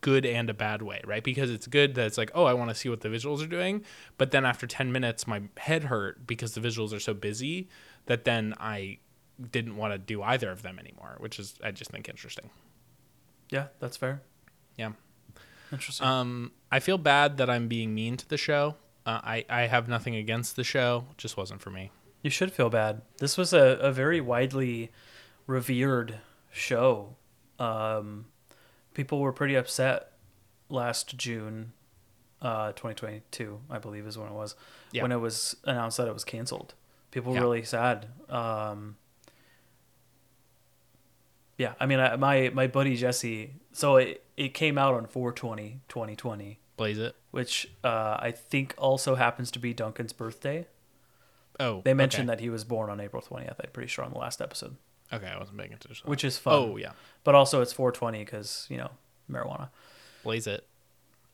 [0.00, 1.22] good and a bad way, right?
[1.22, 3.48] Because it's good that it's like, oh, I want to see what the visuals are
[3.48, 3.84] doing,
[4.16, 7.68] but then after 10 minutes my head hurt because the visuals are so busy
[8.06, 8.98] that then I
[9.50, 12.50] didn't want to do either of them anymore, which is I just think interesting.
[13.50, 14.22] Yeah, that's fair.
[14.76, 14.92] Yeah.
[15.72, 16.06] Interesting.
[16.06, 18.76] Um, I feel bad that I'm being mean to the show.
[19.04, 21.90] Uh, I I have nothing against the show, it just wasn't for me.
[22.22, 23.02] You should feel bad.
[23.18, 24.90] This was a, a very widely
[25.46, 26.18] revered
[26.52, 27.16] show.
[27.58, 28.26] Um,
[28.94, 30.12] people were pretty upset
[30.68, 31.72] last June,
[32.42, 34.54] uh, 2022, I believe is when it was,
[34.92, 35.02] Yeah.
[35.02, 36.74] when it was announced that it was canceled.
[37.10, 37.42] People were Yeah.
[37.42, 38.08] really sad.
[38.28, 38.96] Um,
[41.58, 43.54] yeah, I mean, I, my my buddy Jesse.
[43.72, 47.14] So it it came out on 420 2020, Blaze it.
[47.32, 50.66] which uh, I think also happens to be Duncan's birthday.
[51.60, 52.36] Oh, They mentioned okay.
[52.38, 53.54] that he was born on April 20th.
[53.62, 54.76] I'm pretty sure on the last episode,
[55.12, 56.08] Okay, I wasn't paying attention.
[56.10, 56.54] which is fun.
[56.54, 56.92] oh yeah,
[57.22, 58.90] But also it's 420 because you know
[59.30, 59.68] marijuana,
[60.24, 60.66] blaze it.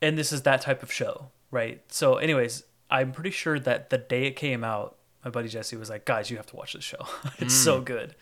[0.03, 1.81] and this is that type of show, right?
[1.89, 5.91] So, anyways, I'm pretty sure that the day it came out, my buddy Jesse was
[5.91, 7.07] like, "Guys, you have to watch this show.
[7.39, 8.15] it's so good."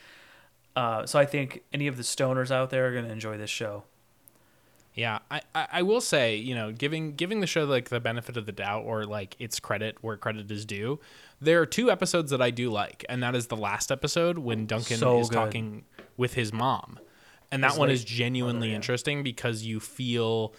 [0.77, 3.85] Uh, so I think any of the stoners out there are gonna enjoy this show.
[4.95, 8.37] Yeah, I, I, I will say, you know, giving giving the show like the benefit
[8.37, 11.01] of the doubt or like its credit where credit is due,
[11.41, 14.67] there are two episodes that I do like, and that is the last episode when
[14.67, 15.35] Duncan So is good.
[15.35, 15.85] talking
[16.17, 17.01] with his mom,
[17.51, 18.75] and that His one late is genuinely mother, yeah.
[18.77, 20.55] interesting because you feel.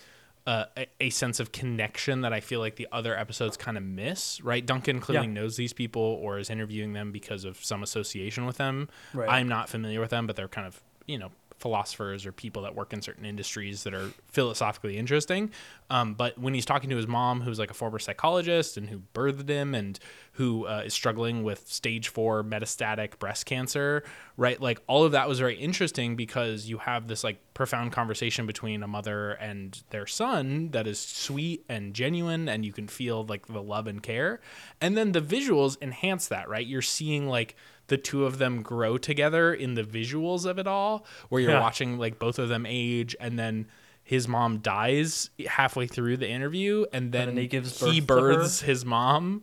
[0.48, 3.84] Uh, a, a sense of connection that I feel like the other episodes kind of
[3.84, 4.64] miss, right?
[4.64, 5.34] Duncan clearly Yeah.
[5.34, 8.88] knows these people or is interviewing them because of some association with them.
[9.16, 9.28] Right.
[9.28, 12.76] I'm not familiar with them, but they're kind of, you know, philosophers or people that
[12.76, 15.52] work in certain industries that are philosophically interesting.
[15.90, 19.02] Um, but when he's talking to his mom, who's like a former psychologist and who
[19.14, 20.00] birthed him and
[20.36, 24.04] who uh, is struggling with stage four metastatic breast cancer,
[24.36, 24.60] right?
[24.62, 28.84] Like all of that was very interesting because you have this like profound conversation between
[28.84, 33.48] a mother and their son that is sweet and genuine and you can feel like
[33.48, 34.42] the love and care.
[34.82, 36.68] And then the visuals enhance that, right?
[36.68, 37.56] You're seeing like
[37.88, 41.62] the two of them grow together in the visuals of it all, where you're Yeah.
[41.62, 43.68] watching like both of them age and then
[44.04, 48.86] his mom dies halfway through the interview and then then he gives he births his
[48.86, 49.42] mom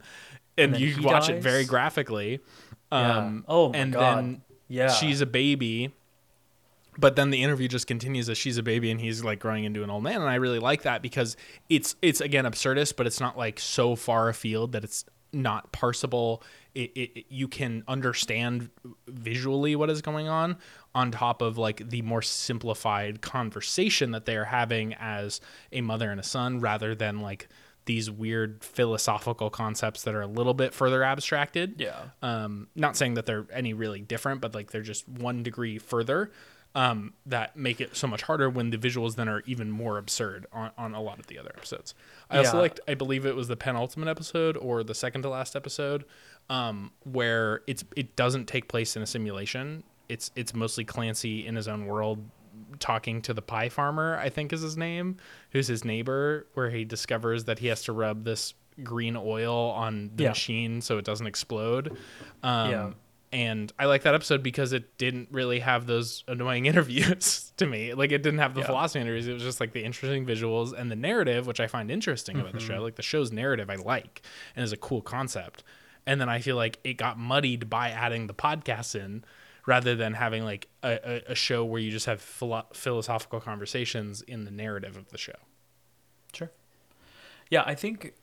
[0.59, 2.41] and, then you watch it very graphically.
[2.91, 3.19] Yeah.
[3.19, 4.19] Um, Oh my and God.
[4.19, 4.91] then Yeah.
[4.91, 5.95] she's a baby.
[6.99, 9.83] But then the interview just continues as she's a baby and he's like growing into
[9.83, 11.39] an old man, and I really like that because
[11.71, 16.43] it's it's again absurdist, but it's not like so far afield that it's not parsable.
[16.75, 18.69] It, it, it- you can understand
[19.09, 20.59] visually what is going on
[20.95, 25.41] on top of like the more simplified conversation that they are having as
[25.73, 27.49] a mother and a son rather than like
[27.85, 32.01] these weird philosophical concepts that are a little bit further abstracted Yeah.
[32.23, 36.31] um, not saying that they're any really different, but like they're just one degree further
[36.75, 40.47] um, that make it so much harder when the visuals then are even more absurd
[40.53, 41.95] on, on a lot of the other episodes.
[42.31, 45.55] I also liked, I believe it was the penultimate episode or the second to last
[45.55, 46.05] episode,
[46.49, 49.83] um, where it's it doesn't take place in a simulation.
[50.09, 52.25] It's it's mostly Clancy in his own world
[52.83, 55.17] talking to the pie farmer, I think is his name,
[55.53, 60.11] who's his neighbor, where he discovers that he has to rub this green oil on
[60.17, 60.29] the Yeah.
[60.31, 61.97] machine so it doesn't explode.
[62.43, 62.91] Um, Yeah.
[63.35, 67.95] And I like that episode because it didn't really have those annoying interviews to me.
[67.95, 68.67] Like it didn't have the Yeah.
[68.67, 69.27] philosophy interviews.
[69.27, 72.53] It was just like the interesting visuals and the narrative, which I find interesting about
[72.53, 72.69] the Mm-hmm.
[72.69, 72.83] show.
[72.83, 74.21] Like the show's narrative, I like
[74.55, 75.65] and is a cool concept.
[76.05, 79.25] And then I feel like it got muddied by adding the podcast in
[79.67, 84.45] rather than having like a, a, show where you just have philo- philosophical conversations in
[84.45, 85.37] the narrative of the show.
[86.33, 86.51] Sure.
[87.51, 88.15] Yeah, I think.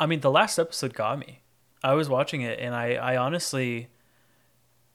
[0.00, 1.42] I mean, the last episode got me.
[1.84, 3.88] I was watching it, and I, I honestly,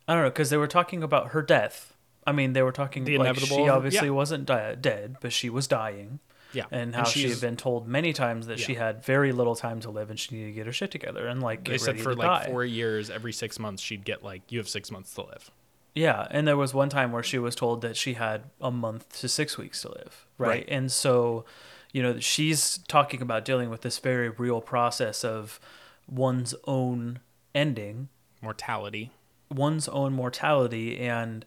[0.08, 1.94] I don't know, because they were talking about her death.
[2.26, 4.14] I mean, they were talking The like inevitable- she obviously yeah.
[4.14, 6.20] wasn't di- dead, but she was dying,
[6.54, 6.66] Yeah.
[6.72, 9.90] and how she had been told many times that she had very little time to
[9.90, 12.16] live, and she needed to get her shit together and like get They said for
[12.16, 12.52] like die.
[12.52, 15.52] four years, every six months, she'd get like, you have six months to live.
[15.94, 19.20] Yeah, and there was one time where she was told that she had a month
[19.20, 20.48] to six weeks to live, right?
[20.50, 20.66] Right.
[20.70, 21.44] And so,
[21.92, 25.60] you know, she's talking about dealing with this very real process of
[26.08, 27.20] one's own
[27.56, 28.10] ending,
[28.42, 29.12] Mortality.
[29.50, 31.44] one's own mortality, and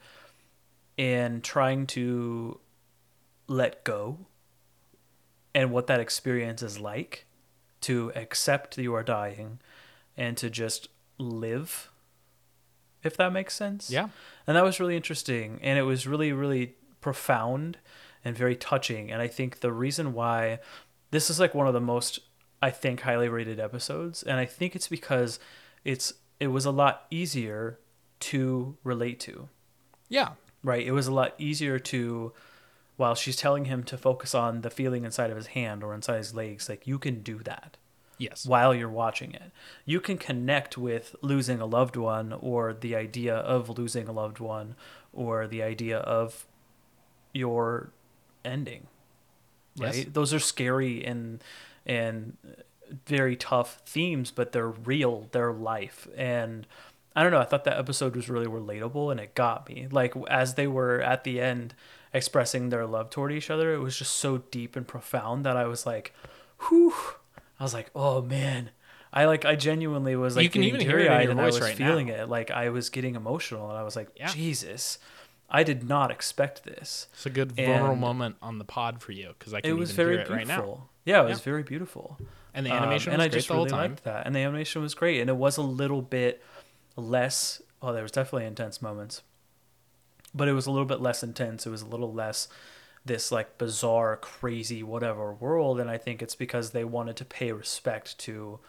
[0.99, 2.59] and trying to
[3.47, 4.19] let go,
[5.55, 7.27] and what that experience is like,
[7.83, 9.59] to accept that you are dying,
[10.17, 11.91] and to just live.
[13.03, 13.91] If that makes sense.
[13.91, 14.09] Yeah.
[14.47, 15.59] And that was really interesting.
[15.63, 17.79] And it was really, really profound
[18.25, 19.11] and very touching.
[19.11, 20.59] And I think the reason why
[21.11, 22.21] this is like one of the most,
[22.61, 24.23] I think, highly rated episodes.
[24.23, 25.39] And I think it's because
[25.85, 27.79] it's it was a lot easier
[28.21, 29.49] to relate to.
[30.09, 30.33] Yeah.
[30.63, 30.87] Right?
[30.87, 32.33] It was a lot easier to
[33.01, 36.19] while she's telling him to focus on the feeling inside of his hand or inside
[36.19, 37.79] his legs, like you can do that
[38.19, 38.45] Yes.
[38.45, 39.51] while you're watching it.
[39.87, 44.39] You can connect with losing a loved one or the idea of losing a loved
[44.39, 44.75] one
[45.15, 46.47] or the idea of
[47.33, 47.91] your
[48.45, 48.87] ending.
[49.79, 49.95] Right?
[49.95, 50.07] Yes.
[50.13, 51.43] Those are scary and
[51.87, 52.37] and
[53.07, 56.07] very tough themes, but they're real, they're life.
[56.17, 56.67] And
[57.17, 59.89] I don't know, I thought that episode was really relatable and it got me.
[59.91, 61.73] Like as they were at the end
[62.13, 65.65] expressing their love toward each other, it was just so deep and profound that I
[65.67, 66.13] was like,
[66.69, 66.95] whew.
[67.59, 68.71] I was like, oh man.
[69.13, 71.47] I like I genuinely was like You can even hear it in your and I
[71.47, 72.15] was right feeling now.
[72.15, 72.29] it.
[72.29, 74.29] Like I was getting emotional and I was like, Yeah.
[74.29, 74.99] Jesus.
[75.53, 77.09] I did not expect this.
[77.13, 79.75] It's a good vulnerable And- moment on the pod for you because I can It
[79.75, 80.77] was even very hear it right beautiful.
[80.77, 80.89] now.
[81.13, 81.45] Yeah, it was Yeah.
[81.45, 82.19] very beautiful.
[82.55, 83.91] And the Um, animation and was I just really time.
[83.91, 84.27] liked that.
[84.27, 86.41] And the animation was great, and it was a little bit
[86.97, 87.61] less.
[87.83, 89.23] Oh, there was definitely intense moments,
[90.35, 91.67] but it was a little bit less intense.
[91.67, 92.49] It was a little less
[93.05, 95.81] this like bizarre, crazy, whatever world.
[95.81, 98.61] And I think it's because they wanted to pay respect to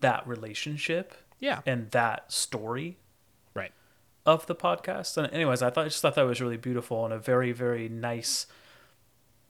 [0.00, 1.60] that relationship Yeah.
[1.64, 2.98] and that story
[3.54, 3.72] Right.
[4.26, 5.16] of the podcast.
[5.16, 7.88] And anyways, I thought I just thought that was really beautiful and a very very
[7.88, 8.46] nice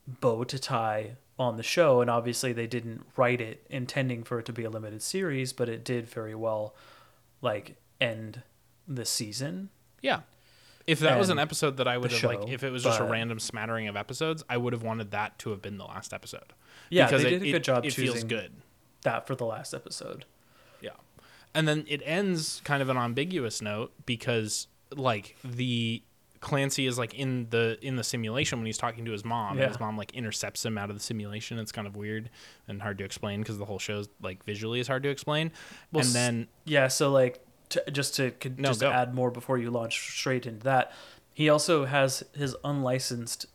[0.07, 2.00] bow to tie on the show.
[2.00, 5.68] And obviously, they didn't write it intending for it to be a limited series, but
[5.68, 6.74] it did very well,
[7.42, 8.42] like end
[8.87, 9.70] the season.
[10.00, 10.20] Yeah.
[10.87, 13.03] If that was an episode that I would have like, if it was just a
[13.03, 16.12] but- random smattering of episodes, I would have wanted that to have been the last
[16.12, 16.53] episode.
[16.91, 18.53] Yeah, because they it, did a good job It feels choosing good.
[19.03, 20.24] that for the last episode.
[20.80, 20.91] Yeah.
[21.55, 26.03] And then it ends kind of an ambiguous note because like the
[26.41, 29.64] Clancy is like in the in the simulation when he's talking to his mom Yeah.
[29.64, 31.59] and his mom like intercepts him out of the simulation.
[31.59, 32.30] It's kind of weird
[32.68, 35.51] and hard to explain because the whole show's like visually is hard to explain.
[35.91, 37.41] Well, and s- then Yeah, so like
[37.71, 38.91] to, just to No, just go.
[38.91, 40.93] add more before you launch straight into that,
[41.33, 43.47] he also has his unlicensed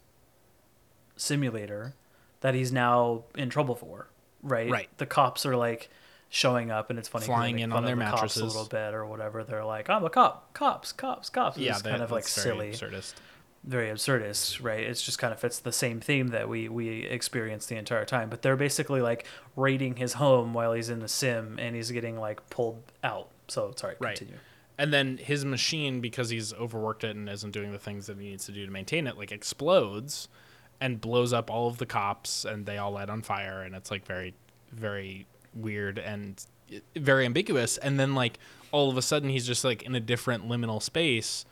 [1.16, 1.94] simulator
[2.42, 4.08] that he's now in trouble for.
[4.44, 4.70] Right.
[4.70, 4.90] Right.
[4.98, 5.90] The cops are like
[6.30, 8.42] showing up, and it's funny Flying in on their the mattresses.
[8.42, 9.44] a little bit or whatever.
[9.44, 12.72] They're like, "I'm a cop, cops, cops, cops." yeah, it's that, kind of like silly.
[12.72, 13.14] absurdist.
[13.64, 14.80] very absurdist, right?
[14.84, 18.30] It's just kind of fits the same theme that we we experienced the entire time.
[18.30, 22.20] But they're basically like raiding his home while he's in the sim, and he's getting
[22.20, 23.28] like pulled out.
[23.52, 24.18] So sorry, Right.
[24.18, 24.40] continue.
[24.78, 28.30] and then his machine because he's overworked it and isn't doing the things that he
[28.30, 30.30] needs to do to maintain it like explodes
[30.80, 33.92] and blows up all of the cops and they all light on fire and it's
[33.92, 34.34] like very
[34.72, 38.40] very weird and uh, very ambiguous and then like
[38.72, 41.46] all of a sudden he's just like in a different liminal space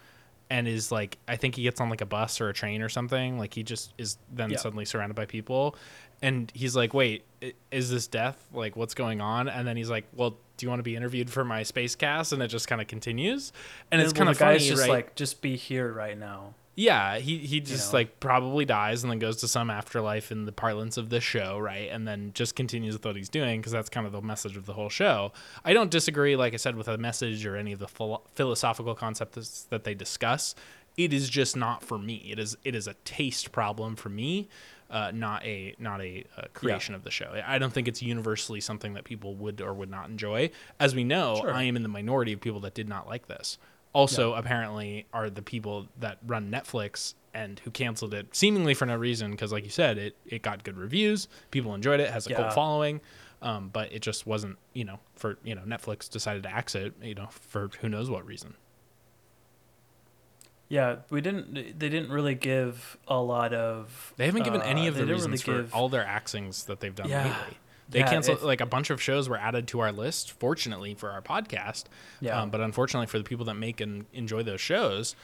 [0.49, 2.89] and is like I think he gets on like a bus or a train or
[2.89, 4.57] something like he just is then Yeah.
[4.57, 5.75] suddenly surrounded by people
[6.21, 7.23] and he's like wait
[7.71, 10.79] is this death like what's going on and then he's like well do you want
[10.79, 13.51] to be interviewed for my space cast and it just kind of continues
[13.91, 16.53] and it's Well, kind of funny guy's just right like, just be here right now.
[16.75, 17.99] yeah, he he just know?
[17.99, 21.57] like probably dies and then goes to some afterlife in the parlance of the show,
[21.59, 21.89] right?
[21.91, 24.65] And then just continues with what he's doing because that's kind of the message of
[24.65, 25.31] the whole show.
[25.65, 28.95] I don't disagree, like I said, with the message or any of the philo- philosophical
[28.95, 30.55] concepts that they discuss.
[30.97, 32.27] It is just not for me.
[32.31, 34.47] It is it is a taste problem for me,
[34.89, 37.39] uh, not a not a, uh creation of the show.
[37.45, 40.49] I don't think it's universally something that people would or would not enjoy.
[40.79, 41.53] As we know, Sure.
[41.53, 43.57] I am in the minority of people that did not like this
[43.93, 48.95] also apparently are the people that run Netflix and who canceled it seemingly for no
[48.95, 52.29] reason because like you said it it got good reviews people enjoyed it has a
[52.29, 52.35] Yeah.
[52.37, 53.01] cult following
[53.41, 56.93] um, but it just wasn't you know for you know Netflix decided to axe it
[57.01, 58.53] you know for who knows what reason
[60.69, 61.53] Yeah, we didn't.
[61.53, 64.13] They didn't really give a lot of.
[64.17, 66.79] they haven't given any uh, of the didn't really reasons for all their axings that
[66.79, 67.23] they've done Yeah.
[67.23, 67.57] lately
[67.91, 70.93] they Yeah, canceled if- like a bunch of shows were added to our list fortunately
[70.93, 71.85] for our podcast
[72.21, 72.39] Yeah.
[72.39, 75.15] um, but unfortunately for the people that make and enjoy those shows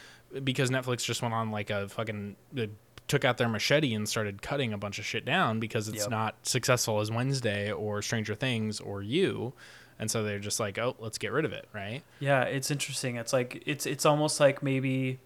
[0.43, 2.72] because netflix just went on like a fucking they
[3.08, 6.10] took out their machete and started cutting a bunch of shit down because it's Yep.
[6.10, 9.54] not successful as wednesday or stranger things or you
[10.00, 13.18] and so they're just like oh let's get rid of it right Yeah, it's interesting.
[13.18, 15.20] It's like it's it's almost like maybe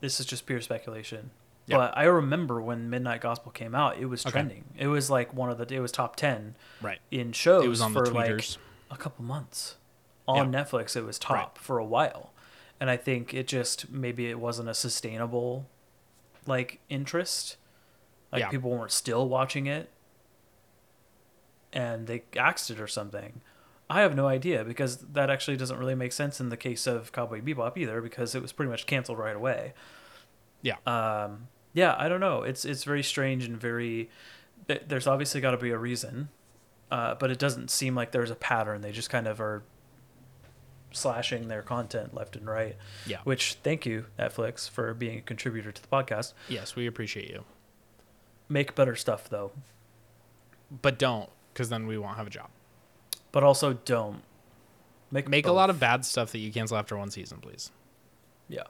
[0.00, 1.30] this is just pure speculation.
[1.66, 4.32] But I remember when Midnight Gospel came out, it was Okay.
[4.32, 4.64] trending.
[4.76, 7.80] It was like one of the it was top 10 right in shows it was
[7.80, 8.46] on the for like
[8.90, 9.76] a couple months.
[10.28, 10.50] On.
[10.52, 12.32] Netflix it was top for a while.
[12.80, 15.66] And I think it just maybe it wasn't a sustainable
[16.46, 17.56] like interest.
[18.30, 18.48] Like Yeah.
[18.50, 19.90] people weren't still watching it
[21.72, 23.40] and they axed it or something.
[23.90, 27.12] I have no idea because that actually doesn't really make sense in the case of
[27.12, 29.74] Cowboy Bebop either because it was pretty much canceled right away.
[30.62, 32.42] yeah Um, yeah, I don't know.
[32.44, 34.08] It's it's very strange and very.
[34.68, 36.28] th- There's obviously got to be a reason,
[36.90, 38.80] uh, but it doesn't seem like there's a pattern.
[38.80, 39.62] They just kind of are
[40.92, 42.76] slashing their content left and right.
[43.04, 46.32] yeah Which thank you Netflix for being a contributor to the podcast.
[46.48, 47.44] yes we appreciate you
[48.48, 49.50] Make better stuff though,
[50.82, 52.48] but don't because then we won't have a job
[53.34, 54.22] but also don't
[55.10, 57.70] make make a lot of bad stuff that you cancel after one season please
[58.48, 58.64] yeah.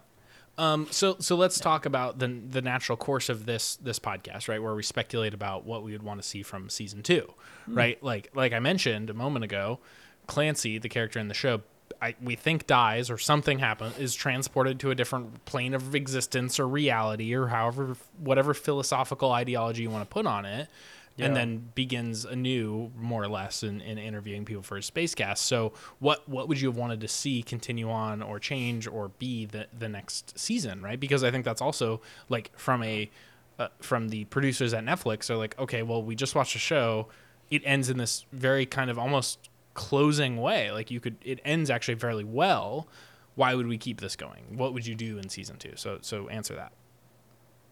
[0.56, 4.62] Um, so so let's talk about the the natural course of this this podcast, right?
[4.62, 7.32] Where we speculate about what we would want to see from season two,
[7.66, 8.00] right?
[8.02, 9.80] Like like I mentioned a moment ago,
[10.28, 11.62] Clancy, the character in the show,
[12.00, 16.60] I, we think dies or something happens, is transported to a different plane of existence
[16.60, 20.68] or reality or however whatever philosophical ideology you want to put on it.
[21.16, 21.26] Yeah.
[21.26, 25.46] And then begins anew, more or less, in, in interviewing people for his space cast.
[25.46, 29.46] So, what what would you have wanted to see continue on, or change, or be
[29.46, 30.98] the the next season, right?
[30.98, 33.10] Because I think that's also like from a
[33.58, 35.28] uh, from the producers at Netflix.
[35.28, 37.08] They're like, okay, well, we just watched a show.
[37.50, 40.70] It ends in this very kind of almost closing way.
[40.70, 42.88] Like you could, it ends actually fairly well.
[43.34, 44.56] Why would we keep this going?
[44.56, 45.72] What would you do in season two?
[45.76, 46.72] So so answer that.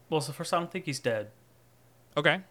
[0.09, 1.31] Well, so first I don't think he's dead.
[2.15, 2.41] Okay,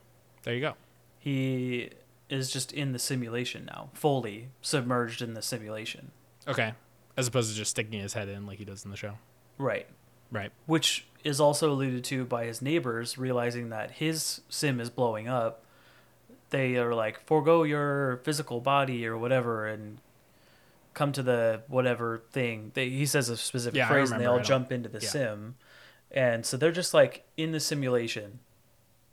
[0.43, 0.75] there you go.
[1.19, 1.91] He
[2.29, 6.11] is just in the simulation now, fully submerged in the simulation.
[6.49, 6.73] Okay,
[7.17, 9.15] as opposed to just sticking his head in like he does in the show.
[9.59, 9.87] Right.
[10.31, 10.51] Right.
[10.65, 15.63] which is also alluded to by his neighbors realizing that his sim is blowing up
[16.49, 19.99] they are like forego your physical body or whatever and
[20.95, 24.41] come to the whatever thing they, he says a specific Yeah, phrase and they all
[24.41, 25.09] jump into the yeah.
[25.11, 25.57] sim
[26.11, 28.39] and so they're just like in the simulation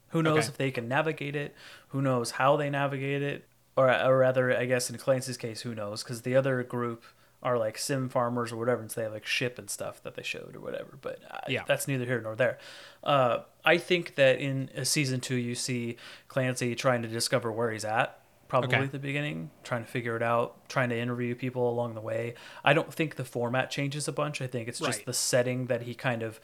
[0.10, 0.48] who knows Okay.
[0.50, 1.56] if they can navigate it
[1.90, 3.46] who knows how they navigate it
[3.76, 7.04] or, or rather i guess in clancy's case who knows because the other group
[7.42, 10.16] are like sim farmers or whatever and so they have like ship and stuff that
[10.16, 11.64] they showed or whatever but uh, Yeah.
[11.68, 12.58] that's neither here nor there
[13.04, 15.96] uh, i think that in a season two you see
[16.28, 18.84] clancy trying to discover where he's at probably Okay.
[18.86, 22.34] at the beginning trying to figure it out trying to interview people along the way
[22.66, 25.06] i don't think the format changes a bunch i think it's just Right.
[25.06, 26.42] the setting that he kind of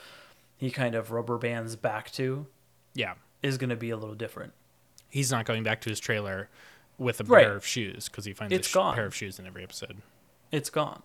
[0.55, 2.45] he kind of rubber bands back to
[2.93, 4.53] Yeah, is going to be a little different
[5.09, 6.49] he's not going back to his trailer
[6.97, 7.45] with a Right.
[7.45, 8.95] pair of shoes because he finds It's a sh- gone.
[8.95, 9.97] pair of shoes in every episode.
[10.51, 11.01] it's gone.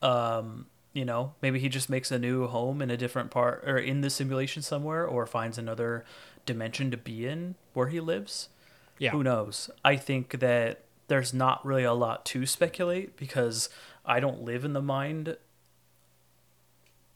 [0.00, 3.78] Um, You know, maybe he just makes a new home in a different part or
[3.78, 6.04] in the simulation somewhere or finds another
[6.44, 8.50] dimension to be in where he lives.
[8.98, 9.12] Yeah.
[9.12, 9.70] Who knows?
[9.82, 13.70] I think that there's not really a lot to speculate because
[14.04, 15.38] I don't live in the mind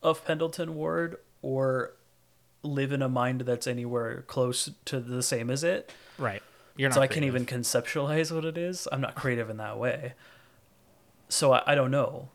[0.02, 1.92] of Pendleton Ward or
[2.62, 5.92] live in a mind that's anywhere close to the same as it.
[6.18, 6.42] Right.
[6.76, 8.86] You're not so I can't even conceptualize what it is.
[8.90, 10.14] I'm not creative in that way.
[11.28, 12.28] So I, I don't know.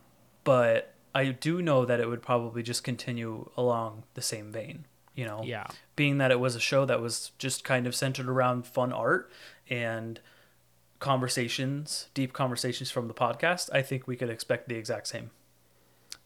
[0.44, 5.24] But I do know that it would probably just continue along the same vein, you
[5.24, 5.42] know?
[5.44, 5.66] Yeah.
[5.94, 9.30] Being that it was a show that was just kind of centered around fun art
[9.70, 10.18] and
[10.98, 15.30] conversations, deep conversations from the podcast, I think we could expect the exact same.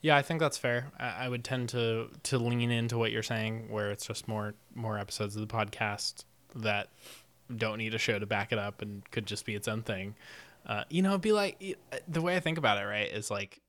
[0.07, 0.93] Yeah, I think that's fair.
[1.01, 4.55] I, I would tend to to lean into what you're saying, where it's just more
[4.73, 6.23] more episodes of the podcast
[6.55, 6.91] that
[7.57, 10.15] don't need a show to back it up and could just be its own thing.
[10.65, 11.77] Uh, you know, it'd be like
[12.07, 13.11] the way I think about it, right?
[13.11, 13.61] Is like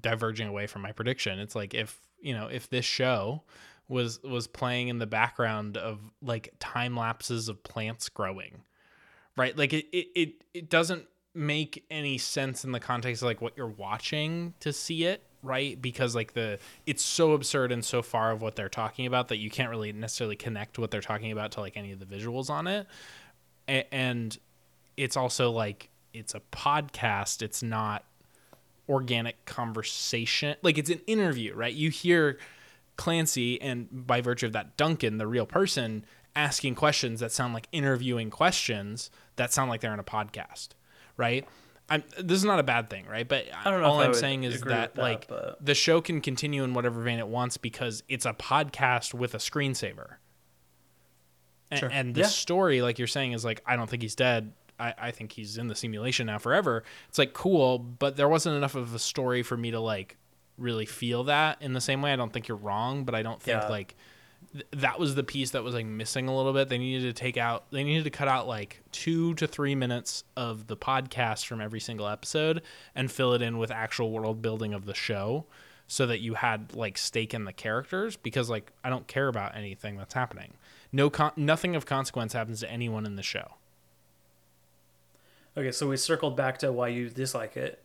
[0.00, 1.38] diverging away from my prediction.
[1.38, 3.42] It's like if you know if this show
[3.86, 8.62] was was playing in the background of like time lapses of plants growing,
[9.36, 9.54] right?
[9.54, 11.04] Like it it it, it doesn't
[11.34, 15.80] make any sense in the context of like what you're watching to see it right?
[15.80, 19.38] Because like the it's so absurd and so far of what they're talking about that
[19.38, 22.50] you can't really necessarily connect what they're talking about to like any of the visuals
[22.50, 22.86] on it.
[23.68, 24.36] A- and
[24.96, 27.42] it's also like it's a podcast.
[27.42, 28.04] It's not
[28.88, 30.56] organic conversation.
[30.62, 31.74] Like it's an interview right?
[31.74, 32.38] You hear
[32.96, 36.02] clancy and by virtue of that duncan the real person
[36.34, 40.68] asking questions that sound like interviewing questions that sound like they're in a podcast
[41.18, 41.46] right
[41.88, 43.26] I'm, this is not a bad thing, right?
[43.28, 46.20] But I don't know all I'm saying is that, that, like but- the show can
[46.20, 50.16] continue in whatever vein it wants because it's a podcast with a screensaver.
[51.70, 51.88] A- Sure.
[51.92, 52.26] And the Yeah.
[52.26, 54.52] story, like you're saying, is like I don't think he's dead.
[54.78, 56.84] I, I think he's in the simulation now forever.
[57.08, 60.16] It's like cool, but there wasn't enough of a story for me to like
[60.58, 62.12] really feel that in the same way.
[62.12, 63.68] I don't think you're wrong, but I don't think Yeah.
[63.68, 63.96] like
[64.56, 66.68] th- that was the piece that was like missing a little bit.
[66.68, 70.24] They needed to take out, they needed to cut out like two to three minutes
[70.36, 72.62] of the podcast from every single episode
[72.94, 75.46] and fill it in with actual world building of the show
[75.86, 79.56] so that you had like stake in the characters because like I don't care about
[79.56, 80.54] anything that's happening.
[80.92, 83.54] No, con- nothing of consequence happens to anyone in the show.
[85.56, 87.82] Okay, so we circled back to why you dislike it.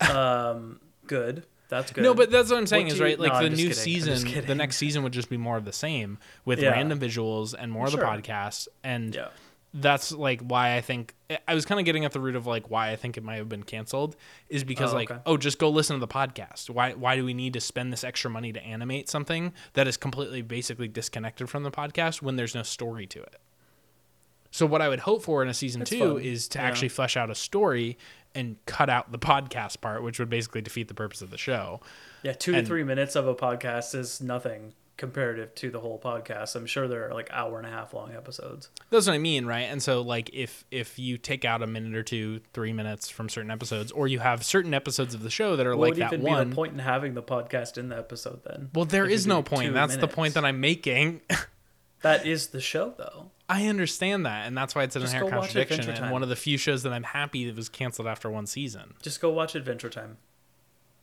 [0.00, 1.44] Um, good.
[1.72, 2.04] That's good.
[2.04, 3.18] No, but that's what I'm saying What is you- right.
[3.18, 3.72] Like no, the new kidding.
[3.72, 6.70] Season, the next season would just be more of the same with Yeah.
[6.72, 8.06] random visuals and more of the Sure.
[8.06, 8.68] podcast.
[8.84, 9.28] And Yeah.
[9.72, 11.14] that's like why I think
[11.48, 13.36] I was kind of getting at the root of like why I think it might
[13.36, 14.16] have been canceled
[14.50, 15.20] is because Oh, like okay.
[15.24, 16.68] oh just go listen to the podcast.
[16.68, 19.96] Why why do we need to spend this extra money to animate something that is
[19.96, 23.40] completely basically disconnected from the podcast when there's no story to it?
[24.50, 26.20] So what I would hope for in a season That's 2 fun.
[26.22, 26.66] is to Yeah.
[26.66, 27.96] actually flesh out a story
[28.34, 31.80] and cut out the podcast part, which would basically defeat the purpose of the show.
[32.22, 36.54] Yeah, two to three minutes of a podcast is nothing comparative to the whole podcast.
[36.54, 38.68] I'm sure they're like hour and a half long episodes.
[38.90, 39.62] That's what I mean, right?
[39.62, 43.28] And so like if if you take out a minute or two, three minutes from
[43.28, 46.02] certain episodes, or you have certain episodes of the show that are What like would
[46.02, 46.50] that even be one.
[46.50, 48.70] the point in having the podcast in the episode then?
[48.74, 49.74] Well, there If is no point.
[49.74, 51.22] That's the point that I'm making.
[52.02, 53.30] That is the show, though.
[53.54, 55.80] I understand that, and that's why it's an Just inherent go watch contradiction.
[55.80, 56.10] Adventure And Time.
[56.12, 58.94] one of the few shows that I'm happy that was canceled after one season.
[59.02, 60.16] Just go watch Adventure Time.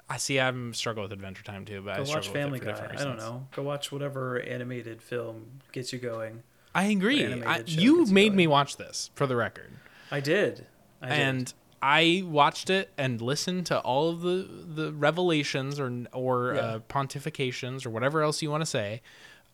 [0.10, 0.40] I see.
[0.40, 2.66] I'm struggle with Adventure Time too, but I Go struggle watch with it Family for
[2.66, 2.72] Guy.
[2.72, 3.30] different I don't reasons.
[3.32, 3.48] know.
[3.56, 6.42] Go watch whatever animated film gets you going.
[6.74, 7.24] I agree.
[7.24, 9.70] animated I, show you gets made me watch this for the record.
[10.12, 10.66] I did.
[11.02, 11.20] I did.
[11.20, 16.62] and I watched it and listened to all of the the revelations or or Yeah.
[16.62, 19.02] uh, pontifications or whatever else you want to say.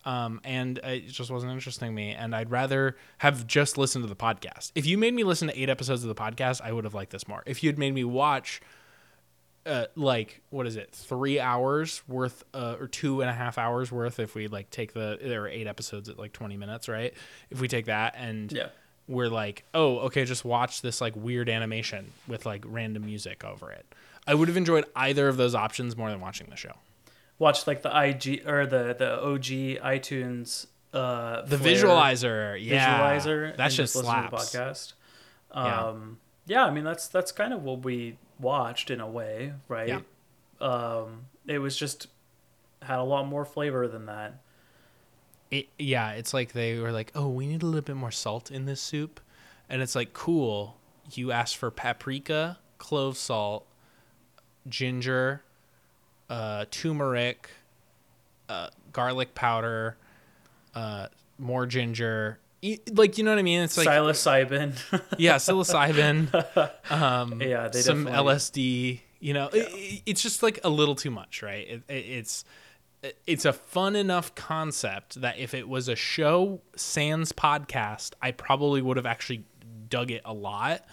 [0.06, 2.12] Um, and it just wasn't interesting to me.
[2.12, 4.70] And I'd rather have just listened to the podcast.
[4.76, 7.10] If you made me listen to eight episodes of the podcast, I would have liked
[7.10, 7.42] this more.
[7.44, 8.60] If you'd made me watch,
[9.66, 13.90] uh, like what is it, three hours worth, uh, or two and a half hours
[13.90, 17.12] worth, if we like take the there are eight episodes at like twenty minutes, right?
[17.50, 18.68] If we take that and yeah.
[19.08, 23.72] we're like, oh, okay, just watch this like weird animation with like random music over
[23.72, 23.84] it.
[24.24, 26.74] I would have enjoyed either of those options more than watching the show.
[27.38, 29.44] Watch like the IG or the the OG
[29.84, 33.56] iTunes uh The Flare visualizer, yeah, visualizer.
[33.56, 34.54] that and just listen to the slaps.
[34.54, 34.92] podcast.
[35.54, 35.84] Yeah.
[35.84, 36.64] Um, yeah.
[36.64, 39.88] I mean that's that's kind of what we watched in a way, right?
[39.88, 40.00] Yeah.
[40.60, 42.06] Um, it was just
[42.82, 44.40] had a lot more flavor than that.
[45.50, 48.50] It, yeah, it's like they were like, oh, we need a little bit more salt
[48.50, 49.20] in this soup,
[49.68, 50.76] and it's like, cool.
[51.12, 53.64] You asked for paprika, clove salt,
[54.68, 55.42] ginger,
[56.30, 57.50] uh, turmeric,
[58.48, 59.96] uh, garlic powder,
[60.74, 61.08] uh,
[61.38, 62.38] more ginger.
[62.62, 63.60] E- Like you know what I mean?
[63.62, 64.74] It's like psilocybin.
[65.18, 66.32] yeah, psilocybin,
[66.90, 69.00] um, Yeah, they some definitely- LSD.
[69.18, 71.66] You know, it, it's just like a little too much, right?
[71.66, 72.44] It, it, it's
[73.26, 78.82] it's a fun enough concept that if it was a show sans podcast, I probably
[78.82, 79.44] would have actually
[79.88, 80.84] dug it a lot.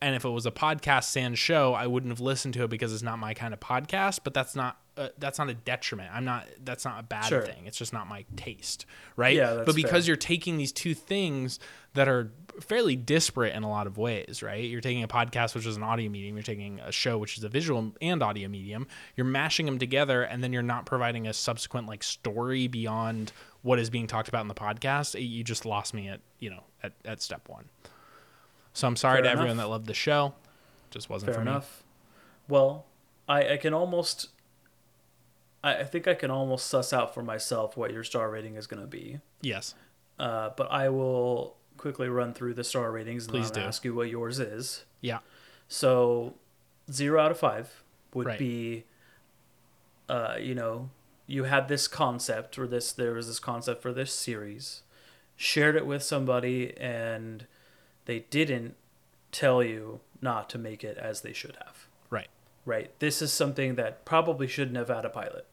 [0.00, 2.92] And if it was a podcast sans show, I wouldn't have listened to it because
[2.92, 4.20] it's not my kind of podcast.
[4.22, 6.10] But that's not uh, that's not a detriment.
[6.12, 6.46] I'm not.
[6.64, 7.42] That's not a bad Sure.
[7.42, 7.66] thing.
[7.66, 8.86] It's just not my taste,
[9.16, 9.34] right?
[9.36, 10.10] Yeah, that's but because fair.
[10.10, 11.58] you're taking these two things
[11.94, 12.30] that are
[12.60, 14.64] fairly disparate in a lot of ways, right?
[14.64, 16.34] You're taking a podcast, which is an audio medium.
[16.36, 18.88] You're taking a show, which is a visual and audio medium.
[19.16, 23.32] You're mashing them together, and then you're not providing a subsequent like story beyond
[23.62, 25.14] what is being talked about in the podcast.
[25.20, 27.66] You just lost me at you know at, at step one.
[28.78, 29.38] So I'm sorry Fair to enough.
[29.40, 30.34] everyone that loved the show.
[30.92, 31.82] Just wasn't Fair for enough.
[32.46, 32.86] Well,
[33.28, 34.28] I, I can almost.
[35.64, 38.68] I, I think I can almost suss out for myself what your star rating is
[38.68, 39.18] going to be.
[39.42, 39.74] Yes.
[40.16, 43.66] Uh, but I will quickly run through the star ratings and Please then do.
[43.68, 44.84] ask you what yours is.
[45.00, 45.18] Yeah.
[45.66, 46.34] So,
[46.88, 47.82] zero out of five
[48.14, 48.38] would Right.
[48.38, 48.84] be,
[50.08, 50.90] uh, you know,
[51.26, 54.82] you had this concept or this there was this concept for this series,
[55.34, 57.46] shared it with somebody, and
[58.08, 58.74] they didn't
[59.32, 61.86] tell you not to make it as they should have.
[62.08, 62.28] Right.
[62.64, 62.98] Right.
[63.00, 65.46] This is something that probably shouldn't have had a pilot.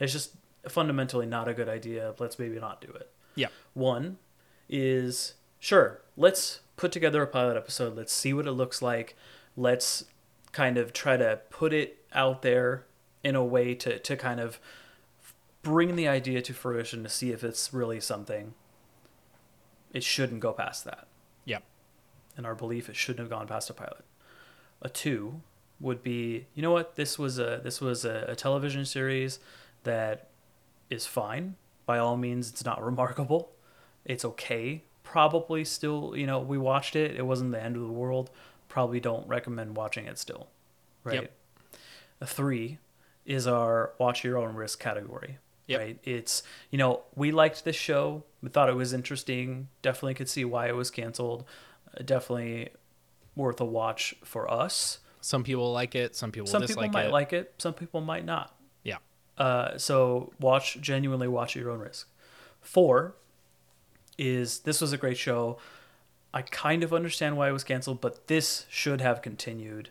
[0.00, 0.32] It's just
[0.66, 2.14] fundamentally not a good idea.
[2.18, 3.10] Let's maybe not do it.
[3.34, 3.48] Yeah.
[3.74, 4.16] One
[4.70, 7.94] is sure, let's put together a pilot episode.
[7.94, 9.14] Let's see what it looks like.
[9.54, 10.06] Let's
[10.52, 12.86] kind of try to put it out there
[13.22, 14.58] in a way to, to kind of
[15.60, 18.54] bring the idea to fruition to see if it's really something.
[19.92, 21.06] It shouldn't go past that.
[21.44, 21.64] Yep.
[22.38, 24.04] In our belief, it shouldn't have gone past a pilot.
[24.80, 25.42] A two
[25.80, 29.40] would be, you know what, this was a this was a, a television series
[29.82, 30.28] that
[30.88, 31.56] is fine.
[31.84, 33.50] By all means, it's not remarkable.
[34.04, 34.84] It's okay.
[35.02, 37.16] Probably still, you know, we watched it.
[37.16, 38.30] It wasn't the end of the world.
[38.68, 40.48] Probably don't recommend watching it still.
[41.02, 41.22] Right.
[41.22, 41.32] Yep.
[42.20, 42.78] A three
[43.24, 45.38] is our watch your own risk category.
[45.66, 45.80] Yep.
[45.80, 45.98] Right.
[46.04, 48.24] It's you know we liked this show.
[48.42, 49.68] We thought it was interesting.
[49.82, 51.44] Definitely could see why it was canceled.
[52.04, 52.70] Definitely
[53.36, 54.98] worth a watch for us.
[55.20, 56.14] Some people like it.
[56.16, 57.12] Some people Some people might it.
[57.12, 57.54] like it.
[57.58, 58.54] Some people might not.
[58.84, 58.98] yeah.
[59.36, 62.08] Uh, so watch genuinely watch at your own risk.
[62.60, 63.14] Four
[64.16, 65.58] is this was a great show.
[66.34, 69.90] I kind of understand why it was canceled, but this should have continued.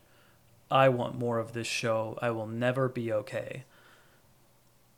[0.70, 2.18] I want more of this show.
[2.22, 3.64] I will never be okay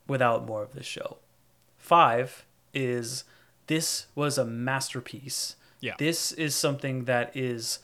[0.08, 1.18] without more of this show.
[1.78, 3.24] Five is
[3.68, 5.56] this was a masterpiece.
[5.80, 5.94] Yeah.
[5.98, 7.80] This is something that is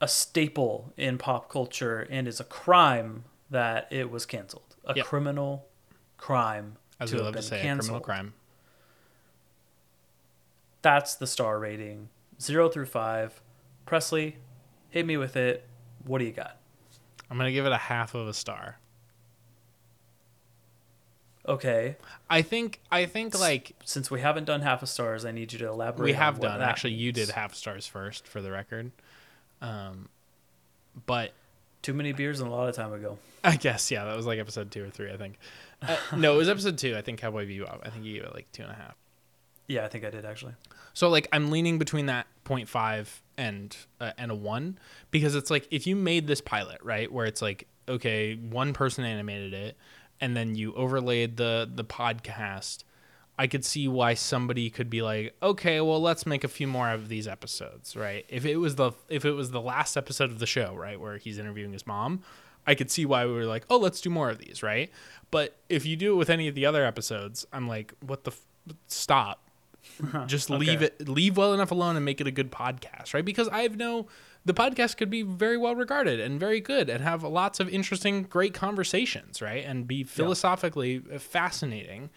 [0.00, 4.76] a staple in pop culture and is a crime that it was canceled.
[4.84, 5.04] A Yep.
[5.06, 5.68] criminal
[6.16, 8.02] crime As to we have love to been say, a canceled.
[8.02, 8.34] criminal crime.
[10.82, 12.08] That's the star rating.
[12.40, 13.42] Zero through five.
[13.84, 14.38] Presley,
[14.88, 15.66] hit me with it.
[16.04, 16.56] What do you got?
[17.30, 18.78] I'm gonna give it a half of a star.
[21.50, 21.96] Okay.
[22.30, 22.80] I think.
[22.92, 26.04] I think like Since we haven't done half a stars, I need you to elaborate.
[26.04, 26.62] we have done.
[26.62, 27.30] Actually, you did means.
[27.32, 28.92] half stars first for the record.
[29.60, 30.08] Um,
[31.06, 31.32] but
[31.82, 33.18] Too many beers and a lot of time ago.
[33.42, 35.10] I guess yeah, that was like episode two or three.
[35.10, 35.38] I think.
[35.82, 36.96] Uh, no, it was episode two.
[36.96, 37.80] I think Cowboy Bebop.
[37.82, 38.94] I think you gave it like two and a half.
[39.66, 40.54] Yeah, I think I did actually.
[40.94, 44.78] So like I'm leaning between that 0.5 and uh, and a 1
[45.10, 49.04] because it's like if you made this pilot, right, where it's like okay, one person
[49.04, 49.76] animated it
[50.20, 52.84] and then you overlaid the the podcast,
[53.38, 56.90] I could see why somebody could be like, "Okay, well, let's make a few more
[56.90, 58.24] of these episodes," right?
[58.28, 61.16] If it was the if it was the last episode of the show, right, where
[61.18, 62.22] he's interviewing his mom,
[62.66, 64.90] I could see why we were like, "Oh, let's do more of these," right?
[65.30, 68.32] But if you do it with any of the other episodes, I'm like, "What the
[68.32, 69.40] f- stop."
[70.26, 70.58] just Okay.
[70.58, 73.62] leave it leave well enough alone and make it a good podcast right because i
[73.62, 74.06] have no
[74.50, 78.24] the podcast could be very well regarded and very good and have lots of interesting
[78.24, 82.10] great conversations right and be philosophically fascinating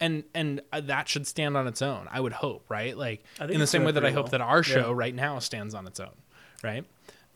[0.00, 3.60] and and uh, that should stand on its own i would hope right like in
[3.60, 4.30] the same way that i hope well.
[4.30, 4.96] that our show Yeah.
[4.96, 6.14] right now stands on its own
[6.62, 6.84] right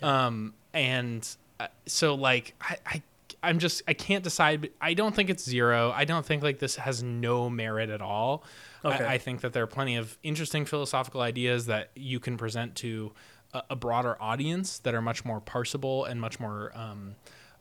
[0.02, 1.28] um and
[1.60, 3.02] uh, so like i i
[3.40, 4.70] I'm just I can't decide.
[4.80, 5.92] I don't think it's zero.
[5.94, 8.42] I don't think like this has no merit at all.
[8.84, 9.04] Okay.
[9.04, 12.74] I, I think that there are plenty of interesting philosophical ideas that you can present
[12.76, 13.12] to
[13.52, 17.16] a, a broader audience that are much more parsable and much more um,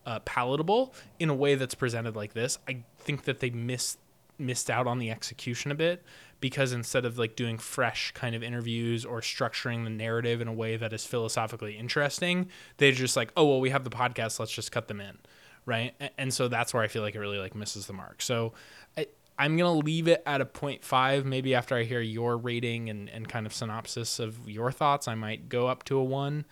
[0.06, 2.58] uh, palatable in a way that's presented like this.
[2.68, 4.00] I think that they missed
[4.40, 6.04] missed out on the execution a bit
[6.40, 10.54] because instead of like doing fresh kind of interviews or structuring the narrative in a
[10.54, 14.52] way that is philosophically interesting, they're just like, oh well, we have the podcast, let's
[14.52, 15.18] just cut them in,
[15.66, 15.96] right?
[16.18, 18.22] And so that's where I feel like it really like misses the mark.
[18.22, 18.54] So
[18.96, 19.08] I,
[19.40, 21.24] I'm gonna leave it at a 0.5.
[21.26, 25.16] Maybe after I hear your rating and, and kind of synopsis of your thoughts, I
[25.16, 26.46] might go up to a one.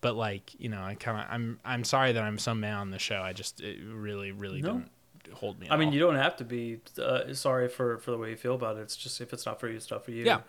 [0.00, 2.90] but like you know, I kind of I'm I'm sorry that I'm so mad on
[2.90, 3.20] the show.
[3.22, 4.82] I just it really really No.
[5.22, 5.68] didn't hold me.
[5.70, 5.94] I mean, all.
[5.94, 8.80] you don't have to be uh, sorry for for the way you feel about it.
[8.80, 10.24] It's just if it's not for you, it's not for you.
[10.24, 10.40] Yeah.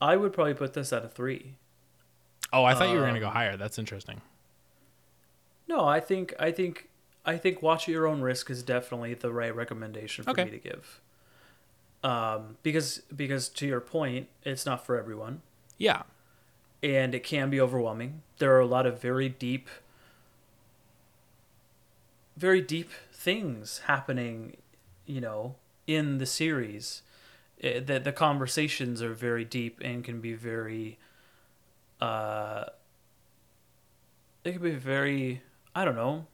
[0.00, 1.54] I would probably put this at a three.
[2.52, 3.56] oh, I thought you were gonna go um, higher.
[3.56, 4.20] That's interesting.
[5.66, 6.88] No, I think I think
[7.26, 10.44] I think watch at your own risk is definitely the right recommendation for Okay.
[10.44, 11.00] me to give.
[12.04, 15.42] Um, because because to your point, it's not for everyone,
[15.78, 16.02] Yeah,
[16.82, 18.22] and it can be overwhelming.
[18.38, 19.68] There are a lot of very deep,
[22.36, 24.56] very deep things happening,
[25.06, 27.02] you know, in the series.
[27.60, 30.98] Eh, the the conversations are very deep and can be very.
[32.00, 32.66] Uh,
[34.44, 35.42] it can be very
[35.74, 36.26] I don't know,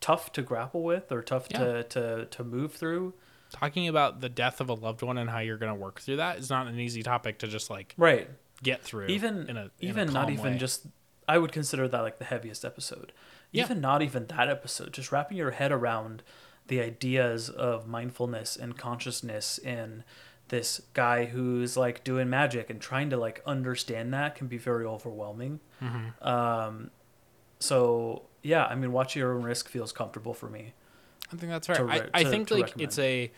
[0.00, 1.58] tough to grapple with or tough Yeah.
[1.58, 3.14] to, to to move through.
[3.52, 6.38] Talking about the death of a loved one and how you're gonna work through that
[6.38, 8.28] is not an easy topic to just like Right.
[8.62, 9.06] get through.
[9.06, 10.58] Even in a in a even not even way.
[10.58, 10.86] just
[11.28, 13.12] I would consider that like the heaviest episode.
[13.52, 13.64] Yeah.
[13.64, 16.22] Even not even that episode, just wrapping your head around
[16.68, 20.04] the ideas of mindfulness and consciousness and
[20.48, 24.84] this guy who's like doing magic and trying to like understand that can be very
[24.86, 25.60] overwhelming.
[25.82, 26.26] Mm-hmm.
[26.26, 26.90] Um,
[27.58, 30.72] so yeah, I mean, watch your own risk feels comfortable for me.
[31.32, 31.78] I think that's right.
[31.78, 33.30] to I, I to- think to like it's a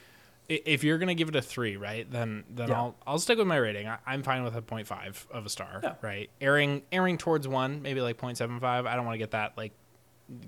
[0.48, 2.10] if you're gonna give it a three, right?
[2.10, 2.76] Then then Yeah.
[2.78, 3.86] I'll I'll stick with my rating.
[3.88, 5.94] I, I'm fine with a 0.5 of a star, Yeah.
[6.02, 6.28] right?
[6.40, 8.62] Airing airing towards one, maybe like 0.75.
[8.86, 9.72] I don't want to get that like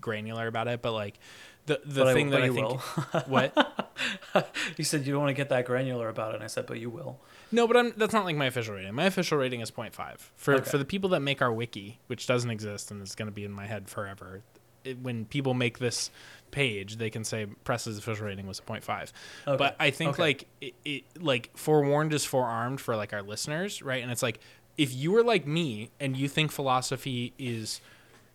[0.01, 1.19] granular about it, but like
[1.67, 2.81] the the But thing but that I think
[3.29, 3.87] what
[4.77, 6.81] You said you don't want to get that granular about it, and I said, but
[6.81, 7.21] you will.
[7.53, 8.95] no, but I'm, that's not like my official rating.
[8.95, 10.71] My official rating is 0.5 for Okay.
[10.71, 13.53] for the people that make our wiki, which doesn't exist and is gonna be in
[13.53, 14.43] my head forever.
[14.85, 16.11] It, when people make this
[16.53, 19.13] page, they can say Press's official rating was a 0.5.
[19.49, 19.57] Okay.
[19.57, 20.23] But I think Okay.
[20.23, 24.01] like it, it like forewarned is forearmed for like our listeners, right?
[24.03, 24.39] And it's like
[24.79, 27.81] if you were like me and you think philosophy is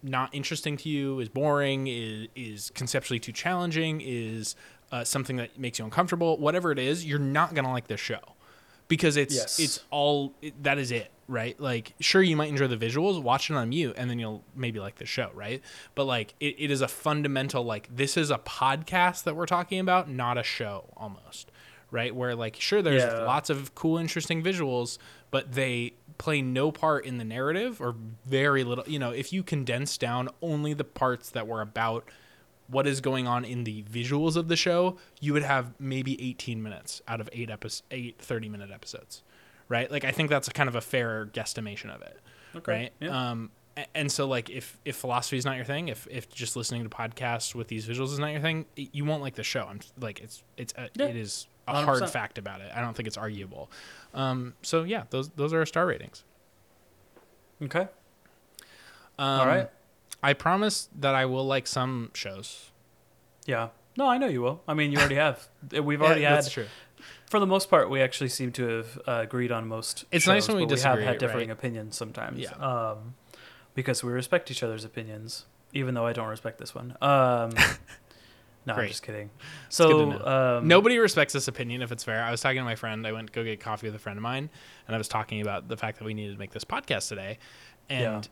[0.03, 4.55] not interesting to you, is boring, is is conceptually too challenging, is
[4.91, 8.19] uh, something that makes you uncomfortable, whatever it is, you're not gonna like this show
[8.87, 9.59] because it's Yes.
[9.59, 11.59] it's all it, that is it, right?
[11.59, 14.79] Like sure you might enjoy the visuals, watch it on mute, and then you'll maybe
[14.79, 15.61] like the show, right?
[15.95, 19.79] But like it, it is a fundamental like this is a podcast that we're talking
[19.79, 21.51] about, not a show almost,
[21.91, 22.15] right?
[22.15, 23.23] Where like sure there's Yeah.
[23.25, 24.97] lots of cool, interesting visuals,
[25.31, 28.83] but they play no part in the narrative or very little.
[28.87, 32.05] You know, if you condense down only the parts that were about
[32.69, 36.61] what is going on in the visuals of the show, you would have maybe 18
[36.61, 39.23] minutes out of eight episodes, eight 30 minute episodes,
[39.69, 39.89] right?
[39.91, 42.19] Like I think that's a kind of a fair guesstimation of it,
[42.55, 42.71] Okay.
[42.71, 42.93] right?
[42.99, 43.29] Yeah.
[43.31, 43.51] Um,
[43.93, 46.89] and so like if if philosophy is not your thing, if if just listening to
[46.89, 49.65] podcasts with these visuals is not your thing, you won't like the show.
[49.69, 51.05] I'm like it's it's a, Yeah.
[51.05, 52.09] it is a hard 100%.
[52.09, 52.71] fact about it.
[52.73, 53.69] I don't think it's arguable.
[54.15, 56.23] Um, so yeah, those those are our star ratings.
[57.61, 57.87] okay.
[59.19, 59.69] Um, All right.
[60.27, 62.71] I promise that I will like some shows.
[63.45, 63.69] Yeah.
[63.95, 64.61] No, I know you will.
[64.67, 65.47] I mean, you already have.
[65.71, 66.37] We've already Yeah, had.
[66.39, 66.65] that's true.
[67.29, 70.03] For the most part, we actually seem to have uh, agreed on most.
[70.11, 71.57] It's shows, nice when we disagree, We have had differing right?
[71.57, 72.39] opinions sometimes.
[72.39, 72.51] Yeah.
[72.55, 73.15] Um,
[73.73, 76.97] because we respect each other's opinions, even though I don't respect this one.
[77.01, 77.51] Um,
[78.65, 79.29] no, I'm just kidding.
[79.69, 82.21] So um, Nobody respects this opinion if it's fair.
[82.21, 83.07] I was talking to my friend.
[83.07, 84.49] I went to go get coffee with a friend of mine,
[84.87, 87.37] and I was talking about the fact that we needed to make this podcast today,
[87.89, 88.27] and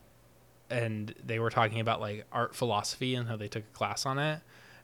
[0.70, 4.18] and they were talking about like art philosophy and how they took a class on
[4.18, 4.40] it,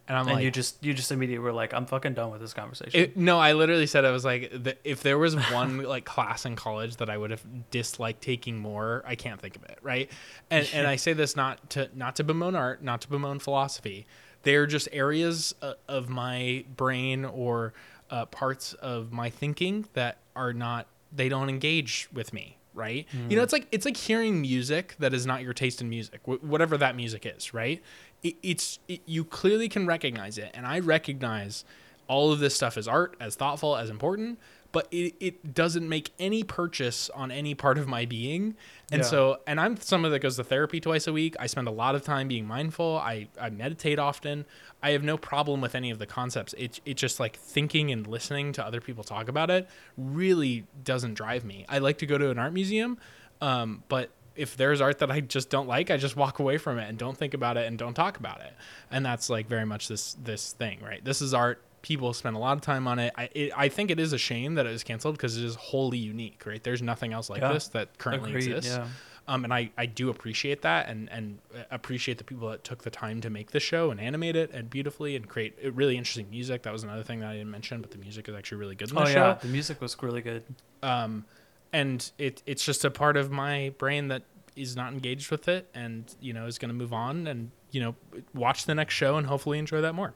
[0.08, 2.40] and I'm And like, you just you just immediately were like, I'm fucking done with
[2.40, 3.00] this conversation.
[3.00, 6.44] It, no, I literally said I was like, the, if there was one like class
[6.44, 10.10] in college that I would have disliked taking more, I can't think of it, right?
[10.50, 14.06] And and I say this not to not to bemoan art, not to bemoan philosophy.
[14.42, 17.74] They're just areas uh, of my brain or
[18.10, 23.06] uh, parts of my thinking that are not they don't engage with me, right?
[23.12, 23.36] You mm.
[23.36, 26.42] know, it's like it's like hearing music that is not your taste in music, wh-
[26.42, 27.82] whatever that music is, right?
[28.22, 31.64] It, it's it, you clearly can recognize it, and I recognize
[32.08, 34.38] all of this stuff as art, as thoughtful, as important,
[34.72, 38.56] but it, it doesn't make any purchase on any part of my being.
[38.90, 39.06] And Yeah.
[39.06, 41.36] so, and I'm someone that goes to therapy twice a week.
[41.38, 42.98] I spend a lot of time being mindful.
[42.98, 44.46] I, I meditate often.
[44.82, 46.54] I have no problem with any of the concepts.
[46.58, 51.14] It, it just like thinking and listening to other people talk about it really doesn't
[51.14, 51.64] drive me.
[51.68, 52.98] I like to go to an art museum,
[53.40, 56.78] um, but if there's art that I just don't like, I just walk away from
[56.78, 58.54] it and don't think about it and don't talk about it.
[58.90, 61.04] And that's like very much this this thing, right?
[61.04, 61.62] This is art.
[61.82, 63.12] People spend a lot of time on it.
[63.16, 65.56] I it, I think it is a shame that it was canceled because it is
[65.56, 66.62] wholly unique, right?
[66.62, 67.52] There's nothing else like Yeah.
[67.52, 68.76] this that currently Agreed, exists.
[68.78, 68.86] yeah.
[69.28, 71.38] Um, and I, I do appreciate that and, and
[71.70, 74.68] appreciate the people that took the time to make the show and animate it and
[74.68, 76.62] beautifully and create uh, really interesting music.
[76.64, 78.88] That was another thing that I didn't mention, but the music is actually really good
[78.90, 80.42] in the oh show yeah, the music was really good.
[80.82, 81.24] um,
[81.72, 84.22] and it it's just a part of my brain that
[84.56, 87.80] is not engaged with it and you know is going to move on and you
[87.80, 87.94] know
[88.34, 90.14] watch the next show and hopefully enjoy that more.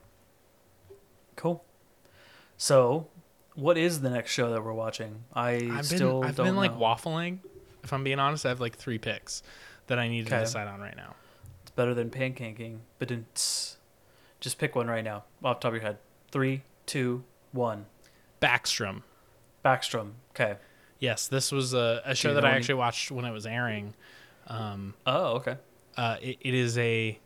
[1.37, 1.63] Cool.
[2.57, 3.07] So,
[3.55, 5.23] what is the next show that we're watching?
[5.33, 7.39] I I've still been I've been like waffling.
[7.83, 9.41] If I'm being honest, I have like three picks
[9.87, 11.15] that I need to decide on right now.
[11.61, 13.77] It's better than pancaking, but it's
[14.41, 15.97] just pick one right now, off the top of your head.
[16.31, 17.23] Three, two,
[17.53, 17.85] one.
[18.41, 19.03] Backstrom.
[19.63, 20.11] Backstrom.
[20.31, 20.57] Okay.
[20.99, 23.93] Yes, this was a, a show that know I actually watched when it was airing.
[24.47, 25.57] Um, Oh, okay.
[25.95, 27.19] uh, it, it is a,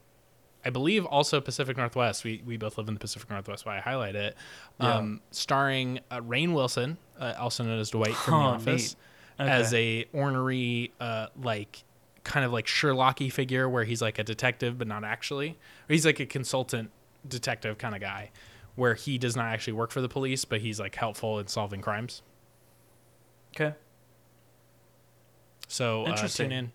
[0.64, 2.24] I believe, also Pacific Northwest.
[2.24, 4.36] We we both live in the Pacific Northwest, why I highlight it.
[4.80, 4.98] Yeah.
[4.98, 8.96] Um, starring uh, Rainn Wilson, uh, also known as Dwight from Huh, The Office,
[9.40, 9.52] neat.
[9.52, 10.06] as Okay.
[10.14, 11.84] a ornery, uh, like
[12.24, 15.50] kind of like Sherlocky figure, where he's like a detective but not actually,
[15.90, 16.92] or he's like a consultant
[17.28, 18.30] detective kind of guy,
[18.76, 21.82] where he does not actually work for the police, but he's like helpful in solving
[21.82, 22.22] crimes.
[23.56, 23.76] Okay.
[25.68, 26.50] So uh, Interesting.
[26.50, 26.72] tune in.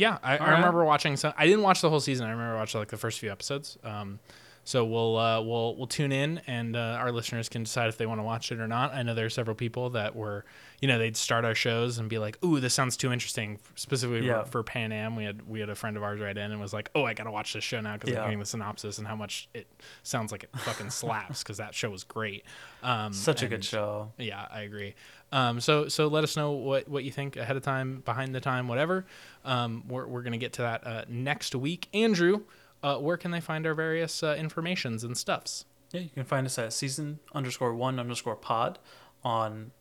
[0.00, 1.34] Yeah, I, I remember watching some.
[1.36, 2.26] I didn't watch the whole season.
[2.26, 3.76] I remember watching like the first few episodes.
[3.84, 4.18] Um,
[4.64, 8.06] so we'll uh, we'll we'll tune in, and uh, our listeners can decide if they
[8.06, 8.94] want to watch it or not.
[8.94, 10.44] I know there are several people that were,
[10.80, 14.26] you know, they'd start our shows and be like, "Ooh, this sounds too interesting." Specifically
[14.26, 14.44] Yeah.
[14.44, 16.60] for, for Pan Am, we had we had a friend of ours write in and
[16.60, 18.18] was like, "Oh, I gotta watch this show now because Yeah.
[18.20, 19.66] I'm hearing the synopsis and how much it
[20.02, 22.44] sounds like it fucking slaps." Because that show was great.
[22.82, 24.12] Um, Such a good show.
[24.18, 24.94] yeah, I agree.
[25.32, 28.40] Um, so so let us know what, what you think ahead of time, behind the
[28.40, 29.06] time, whatever.
[29.44, 31.88] Um, we're we're gonna get to that uh, next week.
[31.94, 32.42] Andrew,
[32.82, 35.64] uh, where can they find our various uh, informations and stuffs?
[35.92, 38.78] Yeah, you can find us at season underscore one underscore pod
[39.24, 39.72] on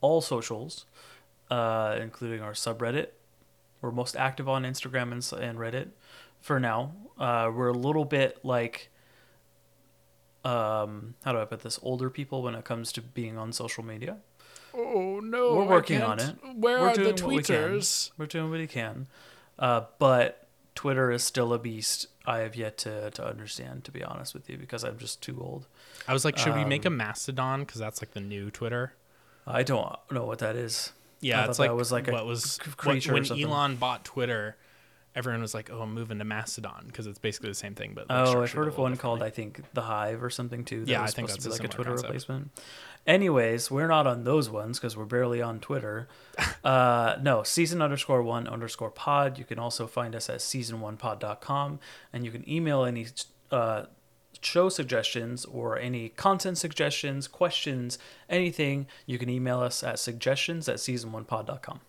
[0.00, 0.86] all socials,
[1.50, 3.08] uh, including our subreddit.
[3.80, 5.88] We're most active on Instagram and, and Reddit
[6.40, 6.92] for now.
[7.18, 8.90] Uh, we're a little bit like,
[10.44, 11.78] um, how do I put this?
[11.82, 14.18] Older people when it comes to being on social media.
[14.74, 16.36] Oh no, We're working on it.
[16.54, 17.70] Where We're are the doing what we can.
[17.70, 18.10] tweeters?
[18.18, 19.06] We're doing what we can.
[19.58, 22.08] Uh, but Twitter is still a beast.
[22.26, 25.38] I have yet to, to understand, to be honest with you, because I'm just too
[25.40, 25.66] old.
[26.08, 28.94] I was like, should we make a Um, Mastodon because that's like the new Twitter?
[29.46, 30.92] I don't know what that is.
[31.20, 33.40] Yeah, I it's like was like a what was what- when.
[33.42, 34.56] Elon bought Twitter.
[35.14, 37.92] Everyone was like, "Oh, I'm moving to Mastodon" because it's basically the same thing.
[37.94, 39.22] But like, Oh, I've heard of one called.
[39.22, 40.80] I think the Hive or something too.
[40.84, 42.08] That Yeah, was I think supposed to that's be a like a Twitter concept.
[42.08, 42.50] replacement.
[43.06, 46.08] Anyways, we're not on those ones because we're barely on Twitter.
[46.64, 49.38] uh, no, season underscore one underscore pod.
[49.38, 51.78] You can also find us at season1pod.com
[52.12, 53.06] and you can email any
[53.50, 53.84] uh,
[54.40, 57.98] show suggestions or any content suggestions, questions,
[58.28, 58.86] anything.
[59.06, 61.80] You can email us at suggestions at season1pod.com.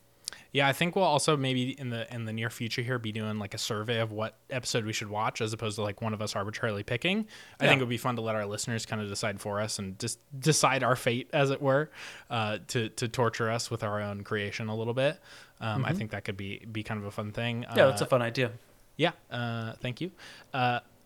[0.58, 3.38] Yeah, I think we'll also maybe in the in the near future here be doing
[3.38, 6.22] like a survey of what episode we should watch as opposed to like one of
[6.22, 7.28] us arbitrarily picking.
[7.60, 7.70] I Yeah.
[7.70, 10.00] think it would be fun to let our listeners kind of decide for us and
[10.00, 11.92] just decide our fate, as it were,
[12.32, 15.20] uh, to to torture us with our own creation a little bit.
[15.62, 17.62] Um, I think that could be be kind of a fun thing.
[17.62, 17.78] Mm-hmm.
[17.78, 18.52] Yeah, that's Uh, a fun idea.
[18.96, 20.10] yeah, uh, thank you.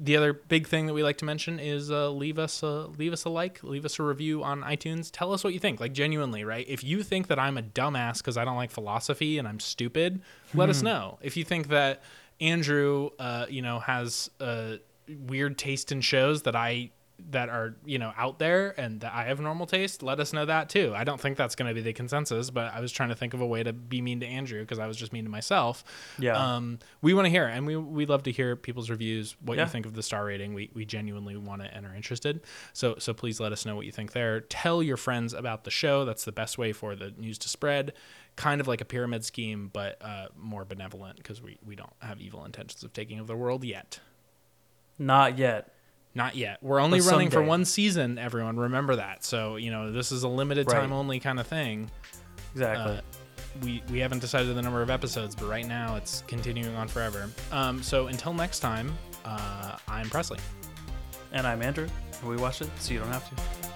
[0.02, 2.88] Uh, the other big thing that we like to mention is uh, leave us a
[2.98, 5.10] leave us a like, leave us a review on iTunes.
[5.12, 6.66] Tell us what you think, like genuinely, right?
[6.68, 10.22] If you think that I'm a dumbass because I don't like philosophy and I'm stupid,
[10.54, 11.20] let us know.
[11.22, 12.02] If you think that
[12.40, 16.92] Andrew, uh, you know, has a weird taste in shows that I
[17.30, 20.46] that are you know out there and that I have normal taste, let us know
[20.46, 20.94] that too.
[20.96, 23.34] I don't think that's going to be the consensus, but I was trying to think
[23.34, 25.84] of a way to be mean to Andrew because I was just mean to myself.
[26.20, 26.56] Yeah.
[26.56, 29.58] Um, we want to hear, it, and we we love to hear people's reviews, what
[29.58, 29.64] Yeah.
[29.66, 30.54] you think of the star rating.
[30.54, 32.42] We we genuinely want it and are interested.
[32.74, 34.42] So so please let us know what you think there.
[34.42, 36.06] Tell your friends about the show.
[36.06, 37.94] That's the best way for the news to spread.
[38.38, 42.20] Kind of like a pyramid scheme, but uh, more benevolent because we we don't have
[42.22, 44.00] evil intentions of taking over the world yet.
[44.98, 45.74] Not yet.
[46.14, 46.58] Not yet.
[46.62, 48.18] We're only But running for one season.
[48.18, 49.24] Everyone, remember that.
[49.24, 51.90] So you know this is a limited time only kind of thing.
[52.54, 52.98] Exactly.
[52.98, 53.02] Uh,
[53.64, 57.30] we we haven't decided the number of episodes, but right now it's continuing on forever.
[57.52, 60.40] Um, so until next time, uh, I'm Presley.
[61.32, 61.88] and I'm Andrew.
[62.26, 63.71] We watched it, so you don't have to.